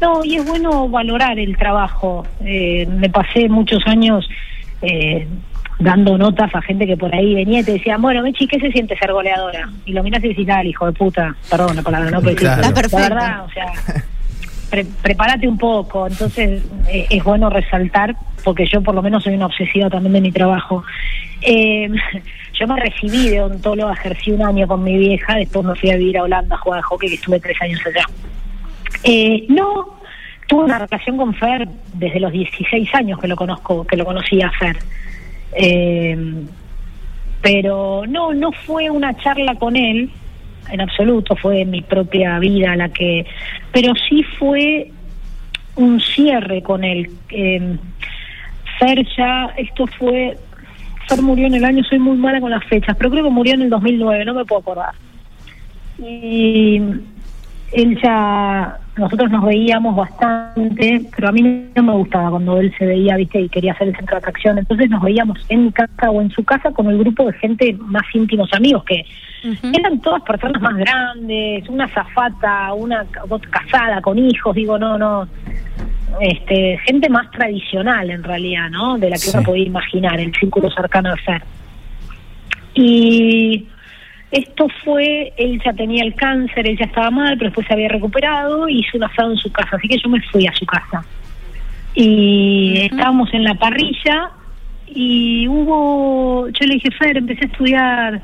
No, 0.00 0.24
y 0.24 0.36
es 0.36 0.46
bueno 0.46 0.88
valorar 0.88 1.38
el 1.38 1.56
trabajo. 1.56 2.26
Eh, 2.44 2.86
me 2.86 3.08
pasé 3.08 3.48
muchos 3.48 3.86
años 3.86 4.28
eh, 4.82 5.26
dando 5.82 6.16
notas 6.18 6.54
a 6.54 6.62
gente 6.62 6.86
que 6.86 6.96
por 6.96 7.14
ahí 7.14 7.34
venía 7.34 7.60
y 7.60 7.64
te 7.64 7.72
decía, 7.72 7.96
bueno, 7.98 8.22
Mechi, 8.22 8.46
¿qué 8.46 8.58
se 8.60 8.70
siente 8.72 8.96
ser 8.96 9.12
goleadora? 9.12 9.68
Y 9.84 9.92
lo 9.92 10.02
miras 10.02 10.22
y 10.24 10.28
decís, 10.28 10.46
dale, 10.46 10.68
hijo 10.70 10.86
de 10.86 10.92
puta, 10.92 11.34
perdón 11.50 11.76
la 11.76 11.82
palabra, 11.82 12.10
no, 12.10 12.20
pero 12.20 12.36
Claro. 12.36 12.62
Está 12.62 12.74
perfecto. 12.74 12.98
la 12.98 13.08
verdad, 13.08 13.44
o 13.44 13.50
sea, 13.50 13.72
pre- 14.70 14.86
prepárate 15.02 15.46
un 15.48 15.58
poco. 15.58 16.06
Entonces 16.06 16.62
eh, 16.88 17.06
es 17.10 17.24
bueno 17.24 17.50
resaltar, 17.50 18.14
porque 18.44 18.66
yo 18.66 18.80
por 18.82 18.94
lo 18.94 19.02
menos 19.02 19.24
soy 19.24 19.34
una 19.34 19.46
obsesiva 19.46 19.90
también 19.90 20.12
de 20.14 20.20
mi 20.20 20.32
trabajo. 20.32 20.82
Eh, 21.42 21.88
yo 22.60 22.66
me 22.68 22.80
recibí 22.80 23.28
de 23.30 23.40
odontóloga, 23.42 23.92
ejercí 23.94 24.30
un 24.30 24.42
año 24.44 24.66
con 24.66 24.82
mi 24.84 24.96
vieja, 24.96 25.36
después 25.36 25.64
me 25.64 25.74
fui 25.74 25.90
a 25.90 25.96
vivir 25.96 26.18
a 26.18 26.22
Holanda 26.22 26.56
a 26.56 26.58
jugar 26.58 26.78
al 26.78 26.84
hockey, 26.84 27.08
que 27.08 27.14
estuve 27.16 27.40
tres 27.40 27.60
años 27.60 27.80
allá. 27.86 28.04
Eh, 29.04 29.46
no, 29.48 29.98
tuve 30.46 30.64
una 30.64 30.78
relación 30.78 31.16
con 31.16 31.34
Fer 31.34 31.66
desde 31.94 32.20
los 32.20 32.30
16 32.30 32.94
años 32.94 33.18
que 33.18 33.26
lo 33.26 33.34
conozco, 33.36 33.84
que 33.86 33.96
lo 33.96 34.04
conocía 34.04 34.46
a 34.48 34.52
Fer. 34.52 34.76
Eh, 35.54 36.16
pero 37.42 38.04
no, 38.06 38.32
no 38.32 38.52
fue 38.52 38.88
una 38.88 39.16
charla 39.16 39.56
con 39.56 39.76
él, 39.76 40.10
en 40.70 40.80
absoluto, 40.80 41.34
fue 41.36 41.64
mi 41.64 41.82
propia 41.82 42.38
vida 42.38 42.76
la 42.76 42.88
que, 42.88 43.26
pero 43.72 43.92
sí 44.08 44.22
fue 44.38 44.90
un 45.76 46.00
cierre 46.00 46.62
con 46.62 46.84
él. 46.84 47.10
Eh, 47.30 47.76
Fer 48.78 49.06
ya, 49.16 49.52
esto 49.56 49.86
fue, 49.98 50.36
Fer 51.08 51.20
murió 51.20 51.46
en 51.46 51.54
el 51.54 51.64
año, 51.64 51.82
soy 51.84 51.98
muy 51.98 52.16
mala 52.16 52.40
con 52.40 52.50
las 52.50 52.64
fechas, 52.64 52.96
pero 52.96 53.10
creo 53.10 53.24
que 53.24 53.30
murió 53.30 53.54
en 53.54 53.62
el 53.62 53.70
2009, 53.70 54.24
no 54.24 54.34
me 54.34 54.44
puedo 54.44 54.60
acordar. 54.60 54.94
Y 55.98 56.80
él 57.72 57.98
ya, 58.02 58.78
nosotros 58.96 59.30
nos 59.30 59.44
veíamos 59.44 59.96
bastante, 59.96 61.02
pero 61.16 61.28
a 61.28 61.32
mí 61.32 61.40
no 61.74 61.82
me 61.82 61.92
gustaba 61.92 62.30
cuando 62.30 62.58
él 62.58 62.72
se 62.78 62.84
veía, 62.84 63.16
viste, 63.16 63.40
y 63.40 63.48
quería 63.48 63.74
ser 63.76 63.88
el 63.88 63.96
centro 63.96 64.16
de 64.16 64.18
atracción. 64.18 64.58
Entonces 64.58 64.90
nos 64.90 65.02
veíamos 65.02 65.38
en 65.48 65.64
mi 65.64 65.72
casa 65.72 66.10
o 66.10 66.20
en 66.20 66.30
su 66.30 66.44
casa 66.44 66.70
con 66.72 66.88
el 66.90 66.98
grupo 66.98 67.24
de 67.26 67.32
gente 67.38 67.74
más 67.78 68.02
íntimos 68.14 68.52
amigos, 68.52 68.84
que 68.84 69.04
eran 69.72 69.98
todas 70.00 70.22
personas 70.22 70.60
más 70.62 70.76
grandes, 70.76 71.68
una 71.68 71.88
zafata, 71.88 72.72
una 72.74 73.04
ca- 73.10 73.22
casada 73.50 74.00
con 74.02 74.18
hijos, 74.18 74.54
digo, 74.54 74.78
no, 74.78 74.98
no. 74.98 75.26
Este, 76.20 76.78
gente 76.84 77.08
más 77.08 77.30
tradicional 77.30 78.10
en 78.10 78.22
realidad, 78.22 78.68
¿no? 78.68 78.98
De 78.98 79.08
la 79.08 79.14
que 79.16 79.20
Sí. 79.22 79.30
uno 79.34 79.42
podía 79.42 79.64
imaginar, 79.64 80.20
el 80.20 80.32
círculo 80.34 80.70
cercano 80.70 81.14
de 81.14 81.22
ser. 81.22 81.42
Y 82.74 83.66
esto 84.32 84.66
fue, 84.82 85.34
él 85.36 85.60
ya 85.62 85.74
tenía 85.74 86.02
el 86.02 86.14
cáncer, 86.14 86.66
él 86.66 86.78
ya 86.78 86.86
estaba 86.86 87.10
mal, 87.10 87.36
pero 87.36 87.50
después 87.50 87.66
se 87.66 87.74
había 87.74 87.88
recuperado 87.88 88.66
y 88.66 88.80
hizo 88.80 88.96
un 88.96 89.04
asado 89.04 89.30
en 89.30 89.36
su 89.36 89.52
casa, 89.52 89.76
así 89.76 89.86
que 89.86 89.98
yo 89.98 90.08
me 90.08 90.22
fui 90.22 90.46
a 90.46 90.54
su 90.54 90.64
casa. 90.64 91.04
Y 91.94 92.88
estábamos 92.90 93.32
en 93.34 93.44
la 93.44 93.54
parrilla 93.54 94.30
y 94.86 95.46
hubo, 95.48 96.48
yo 96.48 96.66
le 96.66 96.74
dije, 96.74 96.90
Fer, 96.98 97.18
empecé 97.18 97.44
a 97.44 97.48
estudiar, 97.48 98.22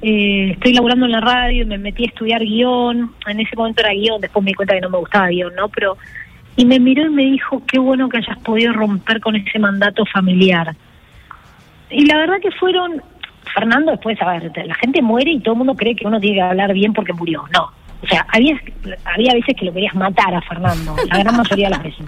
eh, 0.00 0.52
estoy 0.52 0.72
laburando 0.72 1.04
en 1.04 1.12
la 1.12 1.20
radio 1.20 1.62
y 1.62 1.66
me 1.66 1.76
metí 1.76 2.04
a 2.04 2.08
estudiar 2.08 2.42
guion, 2.42 3.12
en 3.26 3.40
ese 3.40 3.54
momento 3.54 3.82
era 3.82 3.92
guion, 3.92 4.22
después 4.22 4.42
me 4.42 4.52
di 4.52 4.54
cuenta 4.54 4.74
que 4.74 4.80
no 4.80 4.88
me 4.88 4.98
gustaba 4.98 5.28
guion, 5.28 5.54
¿no? 5.54 5.68
Pero, 5.68 5.98
y 6.56 6.64
me 6.64 6.80
miró 6.80 7.04
y 7.04 7.10
me 7.10 7.24
dijo, 7.24 7.62
qué 7.66 7.78
bueno 7.78 8.08
que 8.08 8.16
hayas 8.16 8.38
podido 8.38 8.72
romper 8.72 9.20
con 9.20 9.36
ese 9.36 9.58
mandato 9.58 10.06
familiar. 10.06 10.74
Y 11.90 12.06
la 12.06 12.16
verdad 12.16 12.36
que 12.40 12.50
fueron, 12.52 13.02
Fernando, 13.54 13.92
después, 13.92 14.20
a 14.22 14.32
ver, 14.38 14.52
la 14.66 14.74
gente 14.74 15.00
muere 15.02 15.32
y 15.32 15.40
todo 15.40 15.52
el 15.54 15.58
mundo 15.58 15.74
cree 15.74 15.94
que 15.96 16.06
uno 16.06 16.20
tiene 16.20 16.36
que 16.36 16.42
hablar 16.42 16.72
bien 16.72 16.92
porque 16.92 17.12
murió. 17.12 17.44
No. 17.52 17.70
O 18.02 18.06
sea, 18.06 18.24
había, 18.32 18.54
había 19.04 19.32
veces 19.34 19.56
que 19.56 19.64
lo 19.64 19.72
querías 19.72 19.94
matar 19.94 20.32
a 20.34 20.40
Fernando, 20.42 20.94
la 21.10 21.18
gran 21.18 21.36
mayoría 21.36 21.66
de 21.66 21.70
las 21.70 21.82
veces. 21.82 22.06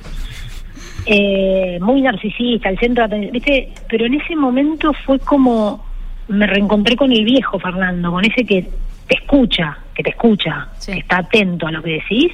eh, 1.06 1.78
muy 1.80 2.02
narcisista, 2.02 2.68
el 2.68 2.78
centro 2.78 3.02
de 3.02 3.06
atención, 3.06 3.32
¿viste? 3.32 3.72
Pero 3.88 4.04
en 4.06 4.14
ese 4.14 4.36
momento 4.36 4.92
fue 5.04 5.18
como 5.18 5.84
me 6.28 6.46
reencontré 6.46 6.94
con 6.94 7.10
el 7.10 7.24
viejo 7.24 7.58
Fernando, 7.58 8.12
con 8.12 8.24
ese 8.24 8.44
que 8.44 8.68
te 9.08 9.14
escucha, 9.16 9.78
que 9.94 10.02
te 10.04 10.10
escucha, 10.10 10.68
Sí. 10.78 10.92
que 10.92 10.98
está 11.00 11.18
atento 11.18 11.66
a 11.66 11.72
lo 11.72 11.82
que 11.82 11.92
decís. 11.94 12.32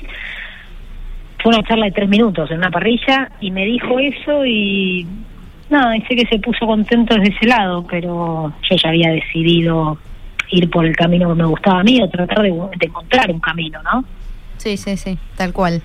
Fue 1.43 1.55
una 1.55 1.62
charla 1.67 1.87
de 1.87 1.93
tres 1.93 2.09
minutos 2.09 2.50
en 2.50 2.59
una 2.59 2.71
parrilla 2.71 3.31
y 3.41 3.50
me 3.50 3.65
dijo 3.65 3.99
eso 3.99 4.45
y 4.45 5.07
nada, 5.71 5.97
y 5.97 6.03
sé 6.03 6.17
que 6.17 6.27
se 6.27 6.39
puso 6.39 6.67
contento 6.67 7.15
desde 7.15 7.35
ese 7.35 7.47
lado, 7.47 7.87
pero 7.89 8.53
yo 8.69 8.77
ya 8.77 8.89
había 8.91 9.11
decidido 9.11 9.99
ir 10.51 10.71
por 10.71 10.85
el 10.87 10.95
camino 10.97 11.29
que 11.29 11.35
me 11.35 11.45
gustaba 11.47 11.81
a 11.81 11.83
mí 11.85 12.01
o 12.03 12.09
tratar 12.09 12.43
de, 12.43 12.51
de 12.51 12.87
encontrar 12.87 13.31
un 13.31 13.41
camino, 13.41 13.81
¿no? 13.83 14.05
Sí, 14.59 14.77
sí, 14.77 14.97
sí, 14.97 15.19
tal 15.37 15.53
cual. 15.53 15.83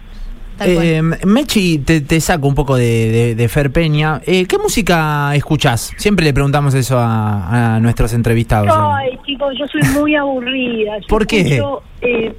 Tal 0.58 0.74
cual. 0.76 0.86
Eh, 0.86 1.02
Mechi, 1.26 1.80
te, 1.80 2.02
te 2.02 2.20
saco 2.22 2.48
un 2.48 2.54
poco 2.54 2.76
de, 2.76 3.10
de, 3.12 3.36
de 3.36 3.50
Fer 3.50 3.72
Peña. 3.72 4.22
Eh, 4.26 4.46
¿Qué 4.46 4.58
música 4.60 5.34
escuchás? 5.36 5.92
Siempre 5.98 6.24
le 6.26 6.34
preguntamos 6.34 6.76
eso 6.76 7.00
a, 7.00 7.76
a 7.76 7.80
nuestros 7.80 8.14
entrevistados. 8.14 8.70
Ay, 8.72 9.18
chicos, 9.26 9.56
yo 9.58 9.66
soy 9.68 9.82
muy 10.00 10.16
aburrida. 10.16 11.00
Yo 11.00 11.08
¿Por 11.08 11.26
qué? 11.26 11.40
escucho, 11.42 11.82
eh, 12.02 12.34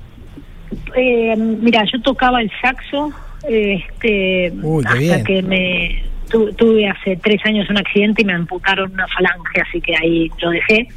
eh, 0.96 1.36
mira, 1.36 1.84
yo 1.92 2.00
tocaba 2.02 2.40
el 2.40 2.50
saxo, 2.60 3.10
este, 3.48 4.52
Uy, 4.62 4.84
qué 4.84 4.88
hasta 4.88 4.98
bien. 4.98 5.24
que 5.24 5.42
me 5.42 6.04
tu- 6.32 6.52
tuve 6.54 6.88
hace 6.88 7.16
tres 7.16 7.40
años 7.44 7.68
un 7.70 7.78
accidente 7.78 8.22
y 8.22 8.24
me 8.24 8.32
amputaron 8.32 8.90
una 8.92 9.06
falange, 9.08 9.60
así 9.60 9.80
que 9.80 9.94
ahí 9.94 10.30
lo 10.40 10.50
dejé. 10.50 10.88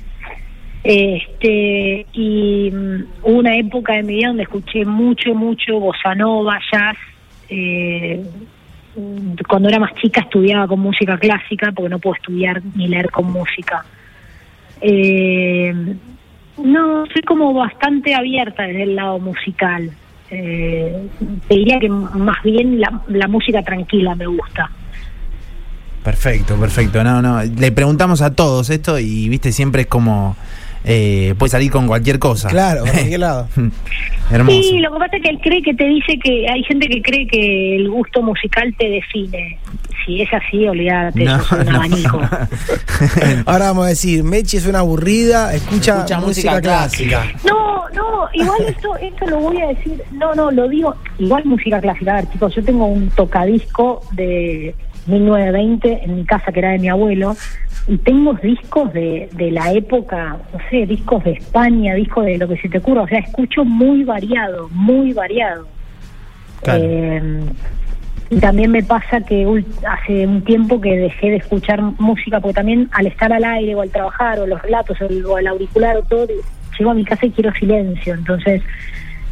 Este 0.83 2.05
y 2.13 2.69
mm, 2.71 3.03
hubo 3.23 3.39
una 3.39 3.55
época 3.57 3.93
de 3.93 4.03
mi 4.03 4.15
vida 4.15 4.27
donde 4.27 4.43
escuché 4.43 4.85
mucho, 4.85 5.33
mucho 5.35 5.79
bossa 5.79 6.15
nova, 6.15 6.59
jazz. 6.71 6.97
Eh, 7.49 8.23
cuando 9.47 9.67
era 9.67 9.79
más 9.79 9.93
chica 9.95 10.21
estudiaba 10.21 10.67
con 10.67 10.79
música 10.79 11.17
clásica 11.17 11.71
porque 11.73 11.89
no 11.89 11.99
puedo 11.99 12.15
estudiar 12.15 12.61
ni 12.75 12.87
leer 12.87 13.09
con 13.11 13.31
música. 13.31 13.83
Eh, 14.81 15.73
no, 16.63 17.05
soy 17.07 17.21
como 17.23 17.53
bastante 17.53 18.13
abierta 18.15 18.63
desde 18.63 18.83
el 18.83 18.95
lado 18.95 19.19
musical. 19.19 19.89
Eh, 20.31 21.07
te 21.47 21.55
diría 21.55 21.79
que 21.79 21.89
más 21.89 22.41
bien 22.43 22.79
la, 22.79 23.01
la 23.07 23.27
música 23.27 23.61
tranquila 23.63 24.15
me 24.15 24.27
gusta. 24.27 24.69
Perfecto, 26.05 26.55
perfecto. 26.55 27.03
No, 27.03 27.19
no. 27.19 27.43
Le 27.43 27.71
preguntamos 27.71 28.21
a 28.21 28.33
todos 28.35 28.69
esto 28.69 28.99
y, 28.99 29.27
viste, 29.27 29.51
siempre 29.51 29.81
es 29.81 29.87
como. 29.87 30.37
Eh, 30.87 31.33
puede 31.39 31.49
salir 31.49 31.71
con 31.71 31.87
cualquier 31.87 32.19
cosa. 32.19 32.47
Claro, 32.47 32.81
por 32.83 32.91
cualquier 32.91 33.19
lado. 33.19 33.47
Hermoso. 34.31 34.61
Sí, 34.61 34.77
lo 34.77 34.93
que 34.93 34.99
pasa 34.99 35.17
es 35.17 35.23
que 35.23 35.29
él 35.29 35.39
cree 35.41 35.61
que 35.63 35.73
te 35.73 35.83
dice 35.85 36.19
que 36.23 36.47
hay 36.47 36.63
gente 36.63 36.87
que 36.87 37.01
cree 37.01 37.25
que 37.25 37.75
el 37.77 37.89
gusto 37.89 38.21
musical 38.21 38.73
te 38.77 38.87
define. 38.87 39.57
Si 40.05 40.21
es 40.21 40.29
así, 40.31 40.67
olvídate, 40.67 41.23
No, 41.23 41.37
yo 41.39 41.43
soy 41.43 41.59
un 41.61 41.65
no. 41.65 41.75
abanico. 41.77 42.21
Ahora 43.47 43.65
vamos 43.65 43.85
a 43.87 43.89
decir, 43.89 44.23
Mechi 44.23 44.57
es 44.57 44.67
una 44.67 44.79
aburrida, 44.79 45.55
escucha, 45.55 45.95
Escucha 45.95 46.19
música, 46.19 46.51
música 46.51 46.61
clásica. 46.61 47.25
No, 47.43 47.89
no, 47.95 48.27
igual 48.33 48.61
esto, 48.67 48.95
esto 48.97 49.25
lo 49.25 49.39
voy 49.39 49.59
a 49.61 49.67
decir, 49.69 49.99
no, 50.11 50.35
no, 50.35 50.51
lo 50.51 50.69
digo, 50.69 50.93
igual 51.17 51.43
música 51.45 51.81
clásica. 51.81 52.11
A 52.11 52.15
ver, 52.17 52.29
chicos, 52.31 52.53
yo 52.53 52.63
tengo 52.63 52.85
un 52.85 53.09
tocadisco 53.09 54.01
de 54.11 54.75
1920 55.05 56.03
en 56.03 56.15
mi 56.15 56.25
casa 56.25 56.51
que 56.51 56.59
era 56.59 56.71
de 56.71 56.79
mi 56.79 56.89
abuelo 56.89 57.35
y 57.87 57.97
tengo 57.97 58.33
discos 58.33 58.91
de, 58.93 59.29
de 59.33 59.51
la 59.51 59.71
época, 59.71 60.37
no 60.51 60.59
sé, 60.69 60.85
discos 60.85 61.23
de 61.23 61.33
España, 61.33 61.93
discos 61.93 62.25
de 62.25 62.37
lo 62.37 62.47
que 62.47 62.57
se 62.57 62.69
te 62.69 62.79
ocurra, 62.79 63.03
o 63.03 63.07
sea, 63.07 63.19
escucho 63.19 63.63
muy 63.63 64.03
variado, 64.03 64.69
muy 64.71 65.13
variado. 65.13 65.67
Claro. 66.61 66.83
Eh, 66.83 67.43
y 68.29 68.39
también 68.39 68.71
me 68.71 68.81
pasa 68.81 69.21
que 69.21 69.63
hace 69.87 70.25
un 70.25 70.43
tiempo 70.43 70.81
que 70.81 70.97
dejé 70.97 71.29
de 71.29 71.35
escuchar 71.37 71.79
música, 71.81 72.39
porque 72.39 72.55
también 72.55 72.89
al 72.91 73.05
estar 73.05 73.31
al 73.31 73.43
aire 73.43 73.75
o 73.75 73.81
al 73.81 73.91
trabajar 73.91 74.39
o 74.39 74.47
los 74.47 74.61
relatos 74.61 74.99
o 74.99 75.05
el, 75.05 75.25
o 75.25 75.37
el 75.37 75.47
auricular 75.47 75.95
o 75.97 76.01
todo, 76.03 76.27
llego 76.77 76.91
a 76.91 76.95
mi 76.95 77.05
casa 77.05 77.27
y 77.27 77.31
quiero 77.31 77.53
silencio. 77.53 78.15
Entonces, 78.15 78.63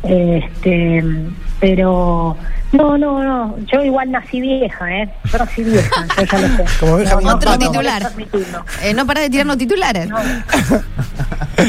este, 0.04 1.04
pero 1.60 2.36
no, 2.74 2.98
no, 2.98 3.24
no, 3.24 3.58
yo 3.72 3.84
igual 3.84 4.12
nací 4.12 4.42
vieja, 4.42 4.92
¿eh? 5.02 5.10
Yo 5.32 5.38
nací 5.38 5.64
vieja, 5.64 6.06
yo 6.18 6.24
ya 6.24 6.38
lo 6.40 6.48
sé. 6.58 6.66
Como 6.80 6.98
vieja 6.98 7.16
No, 7.16 7.22
no, 7.22 7.36
Otro 7.36 7.58
titular. 7.58 8.12
no. 8.52 8.66
Eh, 8.84 8.94
no 8.94 9.06
paras 9.08 9.24
de 9.24 9.30
tirarnos 9.30 9.58
titulares. 9.58 10.10
No. 10.10 10.18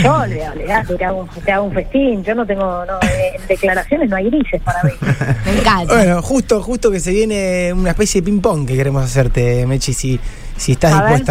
Yo 0.02 0.26
le 0.26 0.48
olvidate, 0.48 0.94
te 0.96 1.04
hago, 1.04 1.20
un- 1.20 1.28
te 1.44 1.52
hago 1.52 1.64
un 1.66 1.72
festín, 1.74 2.24
yo 2.24 2.34
no 2.34 2.44
tengo, 2.46 2.84
no, 2.86 2.94
eh, 3.06 3.36
en 3.38 3.46
declaraciones 3.46 4.08
no 4.08 4.16
hay 4.16 4.30
grises 4.30 4.60
para 4.62 4.82
mí. 4.82 4.90
Me 5.44 5.60
encanta. 5.60 5.94
Bueno, 5.94 6.22
justo, 6.22 6.62
justo 6.62 6.90
que 6.90 7.00
se 7.00 7.10
viene 7.12 7.72
una 7.72 7.90
especie 7.90 8.20
de 8.20 8.24
ping-pong 8.24 8.66
que 8.66 8.76
queremos 8.76 9.04
hacerte, 9.04 9.66
Mechi, 9.66 9.92
si, 9.92 10.18
si 10.56 10.72
estás 10.72 10.92
A 10.94 11.02
ver. 11.04 11.22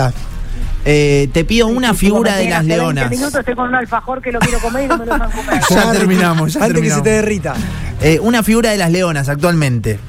Eh, 0.86 1.30
te 1.32 1.46
pido 1.46 1.67
una 1.67 1.91
Sí, 1.91 2.08
figura 2.08 2.36
de 2.36 2.50
las 2.50 2.60
hace 2.60 2.67
20 2.67 2.76
leonas. 2.84 3.10
minutos 3.10 3.36
estoy 3.36 3.56
con 3.56 3.69
un 3.69 3.76
alfajor 3.76 4.22
que 4.22 4.32
lo 4.34 4.39
quiero 4.39 4.60
comer 4.60 4.84
y 4.84 4.88
no 4.88 4.98
me 4.98 5.06
lo 5.06 5.13
dejan 5.13 5.32
comer. 5.32 5.62
Ya 5.69 5.91
terminamos, 5.91 6.54
ya 6.54 6.60
Antes 6.65 6.82
que 6.82 6.89
se 6.89 6.96
terminamos. 7.02 7.04
te 7.04 7.10
derrita. 7.10 7.54
Eh, 8.02 8.19
una 8.22 8.43
figura 8.43 8.72
de 8.72 8.78
las 8.78 8.91
leonas 8.91 9.30
actualmente. 9.30 10.00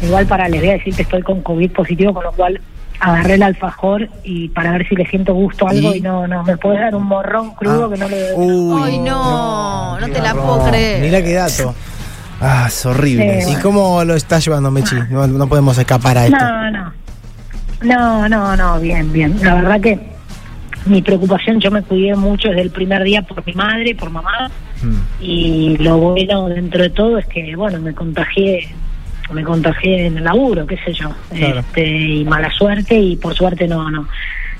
Igual 0.00 0.26
para, 0.26 0.48
les 0.48 0.60
voy 0.60 0.70
a 0.70 0.72
decir 0.74 0.94
que 0.94 1.02
estoy 1.02 1.22
con 1.22 1.42
COVID 1.42 1.72
positivo, 1.72 2.14
con 2.14 2.22
lo 2.22 2.32
cual 2.32 2.60
agarré 3.00 3.34
el 3.34 3.42
alfajor 3.42 4.08
y 4.24 4.48
para 4.50 4.72
ver 4.72 4.86
si 4.88 4.94
le 4.94 5.06
siento 5.06 5.34
gusto 5.34 5.66
a 5.66 5.70
algo 5.70 5.92
¿Y? 5.94 5.98
y, 5.98 6.00
no, 6.00 6.26
no, 6.28 6.44
me 6.44 6.56
puedes 6.56 6.80
dar 6.80 6.94
un 6.94 7.04
morrón 7.06 7.54
crudo 7.54 7.86
Ah. 7.86 7.94
que 7.94 8.00
no 8.00 8.08
le... 8.08 8.32
Uy, 8.34 8.82
Ay, 8.84 8.98
no, 9.00 9.98
no, 9.98 10.08
te 10.08 10.20
la 10.20 10.34
puedo 10.34 10.64
creer. 10.68 11.02
Mira 11.02 11.20
qué 11.22 11.34
dato. 11.34 11.74
Ah, 12.40 12.66
es 12.68 12.86
horrible. 12.86 13.40
Eh. 13.40 13.46
¿Y 13.50 13.56
cómo 13.56 14.04
lo 14.04 14.14
estás 14.14 14.44
llevando, 14.44 14.70
Mechi? 14.70 14.94
No, 15.10 15.26
no 15.26 15.48
podemos 15.48 15.76
escapar 15.78 16.16
a 16.18 16.26
esto. 16.26 16.36
No, 16.38 16.70
no. 16.70 16.92
No, 17.82 18.28
no, 18.28 18.56
no, 18.56 18.80
bien, 18.80 19.12
bien. 19.12 19.36
La 19.42 19.54
verdad 19.56 19.80
que 19.80 19.98
mi 20.86 21.02
preocupación, 21.02 21.60
yo 21.60 21.70
me 21.70 21.82
cuidé 21.82 22.14
mucho 22.16 22.48
desde 22.48 22.62
el 22.62 22.70
primer 22.70 23.02
día 23.04 23.22
por 23.22 23.44
mi 23.46 23.52
madre, 23.52 23.94
por 23.94 24.10
mamá, 24.10 24.50
Mm. 24.80 24.96
y 25.20 25.76
lo 25.78 25.98
bueno 25.98 26.48
dentro 26.48 26.82
de 26.84 26.90
todo 26.90 27.18
es 27.18 27.26
que, 27.26 27.56
bueno, 27.56 27.80
me 27.80 27.94
contagié 27.94 28.68
me 29.32 29.42
contagié 29.42 30.06
en 30.06 30.16
el 30.18 30.24
laburo, 30.24 30.66
qué 30.66 30.78
sé 30.84 30.92
yo, 30.94 31.10
Claro. 31.34 31.58
este, 31.60 31.84
y 31.86 32.24
mala 32.24 32.48
suerte 32.50 32.98
y 32.98 33.16
por 33.16 33.34
suerte 33.34 33.66
no, 33.68 33.90
no, 33.90 34.08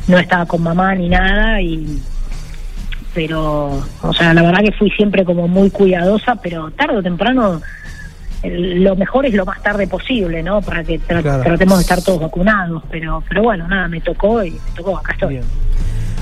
no 0.09 0.19
estaba 0.19 0.45
con 0.45 0.63
mamá 0.63 0.95
ni 0.97 1.09
nada 1.09 1.63
y 1.63 2.03
pero, 3.15 3.83
o 4.03 4.13
sea, 4.13 4.35
la 4.35 4.43
verdad 4.43 4.61
que 4.63 4.73
fui 4.73 4.91
siempre 4.91 5.25
como 5.25 5.49
muy 5.49 5.71
cuidadosa, 5.71 6.37
pero 6.37 6.71
tarde 6.73 6.99
o 6.99 7.03
temprano 7.03 7.63
lo 8.45 8.95
mejor 8.97 9.27
es 9.27 9.35
lo 9.35 9.45
más 9.45 9.61
tarde 9.63 9.87
posible, 9.89 10.43
¿no? 10.43 10.61
Para 10.63 10.85
que 10.85 11.01
tra- 11.01 11.23
Claro. 11.23 11.43
tratemos 11.43 11.79
de 11.79 11.83
estar 11.83 12.03
todos 12.03 12.21
vacunados, 12.21 12.83
pero, 12.91 13.23
pero 13.29 13.43
bueno, 13.43 13.67
nada, 13.69 13.89
me 13.89 14.01
tocó 14.01 14.43
y 14.45 14.53
me 14.53 14.59
tocó, 14.77 14.97
acá 14.99 15.13
estoy. 15.13 15.35
Bien. 15.35 15.45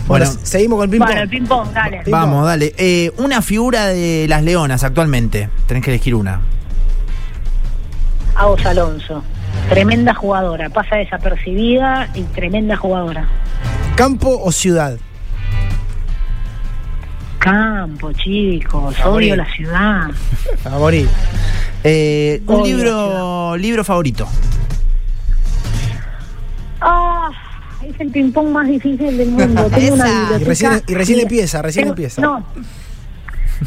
Bueno, 0.07 0.25
Bueno. 0.27 0.41
seguimos 0.45 0.77
con 0.79 0.85
el 0.85 0.91
ping-pong. 0.91 1.09
Bueno, 1.09 1.23
el 1.23 1.29
ping 1.29 1.47
pong, 1.47 1.69
dale. 1.73 2.03
Vamos, 2.09 2.47
dale. 2.47 2.75
Eh, 2.79 3.11
una 3.19 3.43
figura 3.43 3.87
de 3.87 4.27
las 4.29 4.43
leonas 4.43 4.85
actualmente. 4.85 5.49
Tenés 5.67 5.83
que 5.85 5.91
elegir 5.91 6.15
una. 6.15 6.41
Agos 8.37 8.65
Alonso. 8.67 9.25
Tremenda 9.69 10.15
jugadora, 10.15 10.69
pasa 10.71 10.97
desapercibida 10.97 12.09
y 12.15 12.23
tremenda 12.23 12.77
jugadora. 12.77 13.27
¿Campo 13.97 14.41
o 14.43 14.53
ciudad? 14.53 14.97
Campo, 17.39 18.13
chicos, 18.13 18.95
odio 19.05 19.37
la 19.37 19.47
ciudad. 19.55 20.11
A 20.65 20.71
morir. 20.79 21.09
Eh, 21.85 22.43
un 22.47 22.55
Obvio, 22.61 22.77
libro, 22.77 23.57
libro 23.57 23.85
favorito. 23.85 24.27
Ah, 26.81 27.31
es 27.87 27.99
el 28.01 28.11
ping 28.11 28.33
pong 28.33 28.49
más 28.49 28.67
difícil 28.69 29.17
del 29.17 29.29
mundo. 29.31 29.69
Tengo 29.75 29.95
una 29.95 30.05
Esa. 30.07 30.21
biblioteca. 30.21 30.41
Y 30.41 30.45
recién- 30.45 30.83
y 30.89 30.95
recién 30.95 31.21
empieza, 31.21 31.63
recién 31.63 31.85
tengo- 31.85 31.93
empieza. 31.95 32.21
No, 32.23 32.45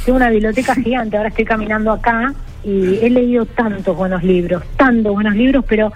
tengo 0.05 0.17
una 0.17 0.29
biblioteca 0.29 0.75
gigante. 0.75 1.17
Ahora 1.17 1.29
estoy 1.29 1.45
caminando 1.45 1.91
acá 1.91 2.33
y 2.63 2.97
he 3.01 3.09
leído 3.09 3.45
tantos 3.45 3.95
buenos 3.95 4.23
libros, 4.23 4.63
tantos 4.77 5.13
buenos 5.13 5.35
libros, 5.35 5.63
pero 5.67 5.91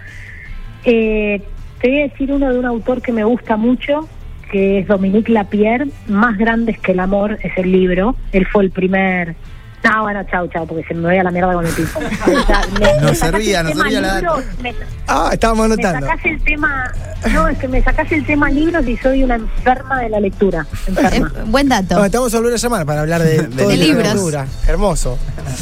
eh, 0.85 1.41
te 1.81 1.89
voy 1.89 1.99
a 1.99 2.03
decir 2.03 2.31
uno 2.31 2.51
de 2.51 2.59
un 2.59 2.65
autor 2.65 3.01
que 3.01 3.11
me 3.11 3.23
gusta 3.23 3.57
mucho, 3.57 4.07
que 4.51 4.79
es 4.79 4.87
Dominique 4.87 5.31
Lapierre, 5.31 5.87
Más 6.07 6.37
grandes 6.37 6.79
que 6.79 6.93
el 6.93 6.99
amor 7.01 7.37
es 7.43 7.57
el 7.57 7.71
libro. 7.71 8.15
Él 8.31 8.45
fue 8.47 8.63
el 8.63 8.71
primer. 8.71 9.35
No, 9.83 10.01
bueno, 10.03 10.23
chau, 10.31 10.47
chau, 10.47 10.65
porque 10.65 10.83
se 10.87 10.93
me 10.93 11.01
voy 11.09 11.17
a 11.17 11.23
la 11.23 11.31
mierda 11.31 11.53
con 11.53 11.65
el 11.65 11.73
ping 11.73 11.85
pong. 11.87 12.03
O 12.37 12.45
sea, 12.45 12.61
me- 12.79 12.79
Nos 12.79 13.11
me 13.11 13.15
sacás 13.15 13.17
servía, 13.19 13.63
tema 13.63 13.73
servía 13.83 14.01
la 14.01 14.15
libros, 14.19 14.43
me- 14.61 14.75
Ah, 15.07 15.29
estábamos 15.33 15.67
me 15.67 15.73
anotando. 15.73 16.07
sacás 16.07 16.25
el 16.25 16.43
tema, 16.43 16.91
no, 17.33 17.47
es 17.49 17.57
que 17.57 17.67
me 17.67 17.83
sacás 17.83 18.11
el 18.13 18.25
tema 18.25 18.49
libros 18.49 18.87
y 18.87 18.95
soy 18.97 19.23
una 19.23 19.35
enferma 19.35 19.99
de 19.99 20.09
la 20.09 20.19
lectura. 20.21 20.65
Enferma. 20.87 21.31
Eh, 21.35 21.41
buen 21.47 21.67
dato. 21.67 21.95
No, 21.95 22.05
estamos 22.05 22.33
a 22.33 22.37
volver 22.37 22.53
a 22.53 22.57
llamar 22.57 22.85
para 22.85 23.01
hablar 23.01 23.21
de, 23.23 23.41
De 23.47 23.65
la 23.67 23.73
libros. 23.73 23.97
literatura. 23.97 24.47
Hermoso. 24.67 25.19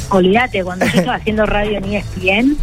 Olvídate, 0.09 0.63
cuando 0.63 0.85
yo 0.85 0.99
estaba 0.99 1.15
haciendo 1.17 1.45
radio 1.47 1.79
en 1.79 1.85
ESPN, 1.85 2.57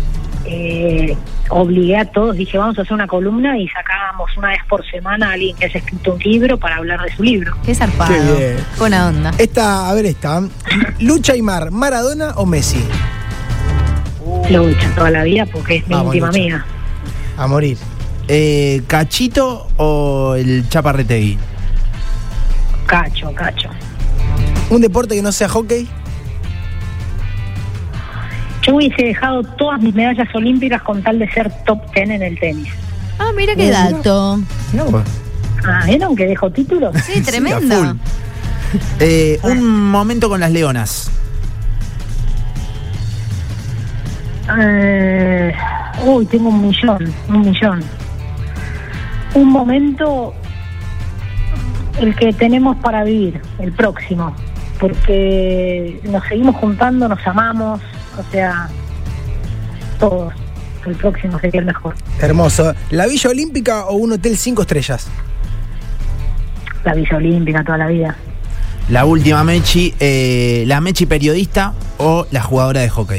eh, 0.45 1.17
obligué 1.51 1.97
a 1.97 2.05
todos, 2.05 2.37
dije, 2.37 2.59
vamos 2.59 2.79
a 2.79 2.83
hacer 2.83 2.93
una 2.93 3.07
columna 3.07 3.59
y 3.59 3.69
sacábamos 3.69 4.31
una 4.37 4.49
vez 4.49 4.61
por 4.69 4.85
semana 4.91 5.31
a 5.31 5.33
alguien 5.33 5.57
que 5.57 5.67
haya 5.67 5.79
escrito 5.79 6.15
un 6.15 6.21
libro 6.21 6.59
para 6.59 6.77
hablar 6.77 7.01
de 7.03 7.15
su 7.15 7.23
libro. 7.23 7.55
Qué 7.65 7.75
zarpado. 7.75 8.13
Qué 8.13 8.21
bien. 8.21 8.57
Buena 8.79 9.09
onda. 9.09 9.33
Esta, 9.39 9.89
a 9.89 9.95
ver 9.95 10.07
esta. 10.07 10.43
Lucha 11.01 11.37
y 11.37 11.43
Mar, 11.43 11.71
¿Maradona 11.71 12.33
o 12.37 12.47
Messi? 12.47 12.85
Lo 14.51 14.69
he 14.69 14.73
hecho 14.73 14.89
toda 14.95 15.11
la 15.11 15.23
vida 15.25 15.47
porque 15.47 15.77
es 15.77 15.89
mi 15.89 15.95
Vamos, 15.95 16.15
íntima 16.15 16.27
Lucha. 16.29 16.39
amiga. 16.41 16.67
A 17.37 17.47
morir. 17.47 17.79
Eh, 18.29 18.83
¿Cachito 18.87 19.69
o 19.77 20.35
el 20.37 20.69
Chaparretegui? 20.69 21.39
Cacho, 22.87 23.33
cacho. 23.35 23.71
¿Un 24.71 24.81
deporte 24.83 25.15
que 25.15 25.23
no 25.23 25.33
sea 25.33 25.49
hockey? 25.49 25.89
Yo 28.69 28.75
hubiese 28.75 29.03
dejado 29.03 29.43
todas 29.43 29.81
mis 29.81 29.95
medallas 29.95 30.29
olímpicas 30.35 30.83
con 30.83 31.03
tal 31.03 31.19
de 31.19 31.27
ser 31.31 31.51
top 31.65 31.91
ten 31.93 32.11
en 32.11 32.23
el 32.23 32.39
tenis. 32.39 32.69
Ah, 33.19 33.31
mira 33.35 33.55
qué 33.57 33.71
dato. 33.71 34.39
No. 34.75 35.03
Ah, 35.67 35.85
¿vieron 35.87 36.15
que 36.15 36.27
dejo 36.27 36.51
títulos? 36.51 36.95
Sí, 37.03 37.19
a 37.19 37.23
tremendo. 37.23 37.97
Eh, 39.01 39.41
un 39.43 39.91
momento 39.91 40.29
con 40.29 40.41
las 40.41 40.51
leonas. 40.51 41.11
Eh, 44.61 45.55
uy, 46.05 46.27
tengo 46.27 46.51
un 46.51 46.61
millón, 46.61 47.15
un 47.31 47.41
millón. 47.41 47.83
Un 49.33 49.49
momento, 49.49 50.35
el 52.01 52.15
que 52.15 52.35
tenemos 52.35 52.77
para 52.77 53.03
vivir, 53.03 53.41
el 53.61 53.73
próximo, 53.73 54.37
porque 54.79 56.03
nos 56.05 56.23
seguimos 56.25 56.57
juntando, 56.57 57.09
nos 57.09 57.27
amamos, 57.27 57.81
o 58.19 58.33
sea, 58.33 58.69
todos. 59.99 60.35
El 60.87 60.95
próximo 60.95 61.39
sería 61.41 61.61
el 61.61 61.67
mejor. 61.67 61.95
Hermoso. 62.21 62.75
¿La 62.91 63.07
Villa 63.07 63.31
Olímpica 63.31 63.87
o 63.87 63.95
un 63.95 64.13
hotel 64.13 64.37
cinco 64.37 64.63
estrellas? 64.63 65.09
La 66.85 66.95
Villa 66.95 67.17
Olímpica 67.17 67.65
toda 67.65 67.79
la 67.79 67.89
vida. 67.89 68.17
La 68.89 69.05
última 69.05 69.45
Mechi, 69.45 69.95
eh, 70.01 70.65
la 70.67 70.81
Mechi 70.81 71.05
periodista 71.05 71.75
o 71.99 72.27
la 72.31 72.43
jugadora 72.43 72.81
de 72.81 72.89
hockey. 72.89 73.17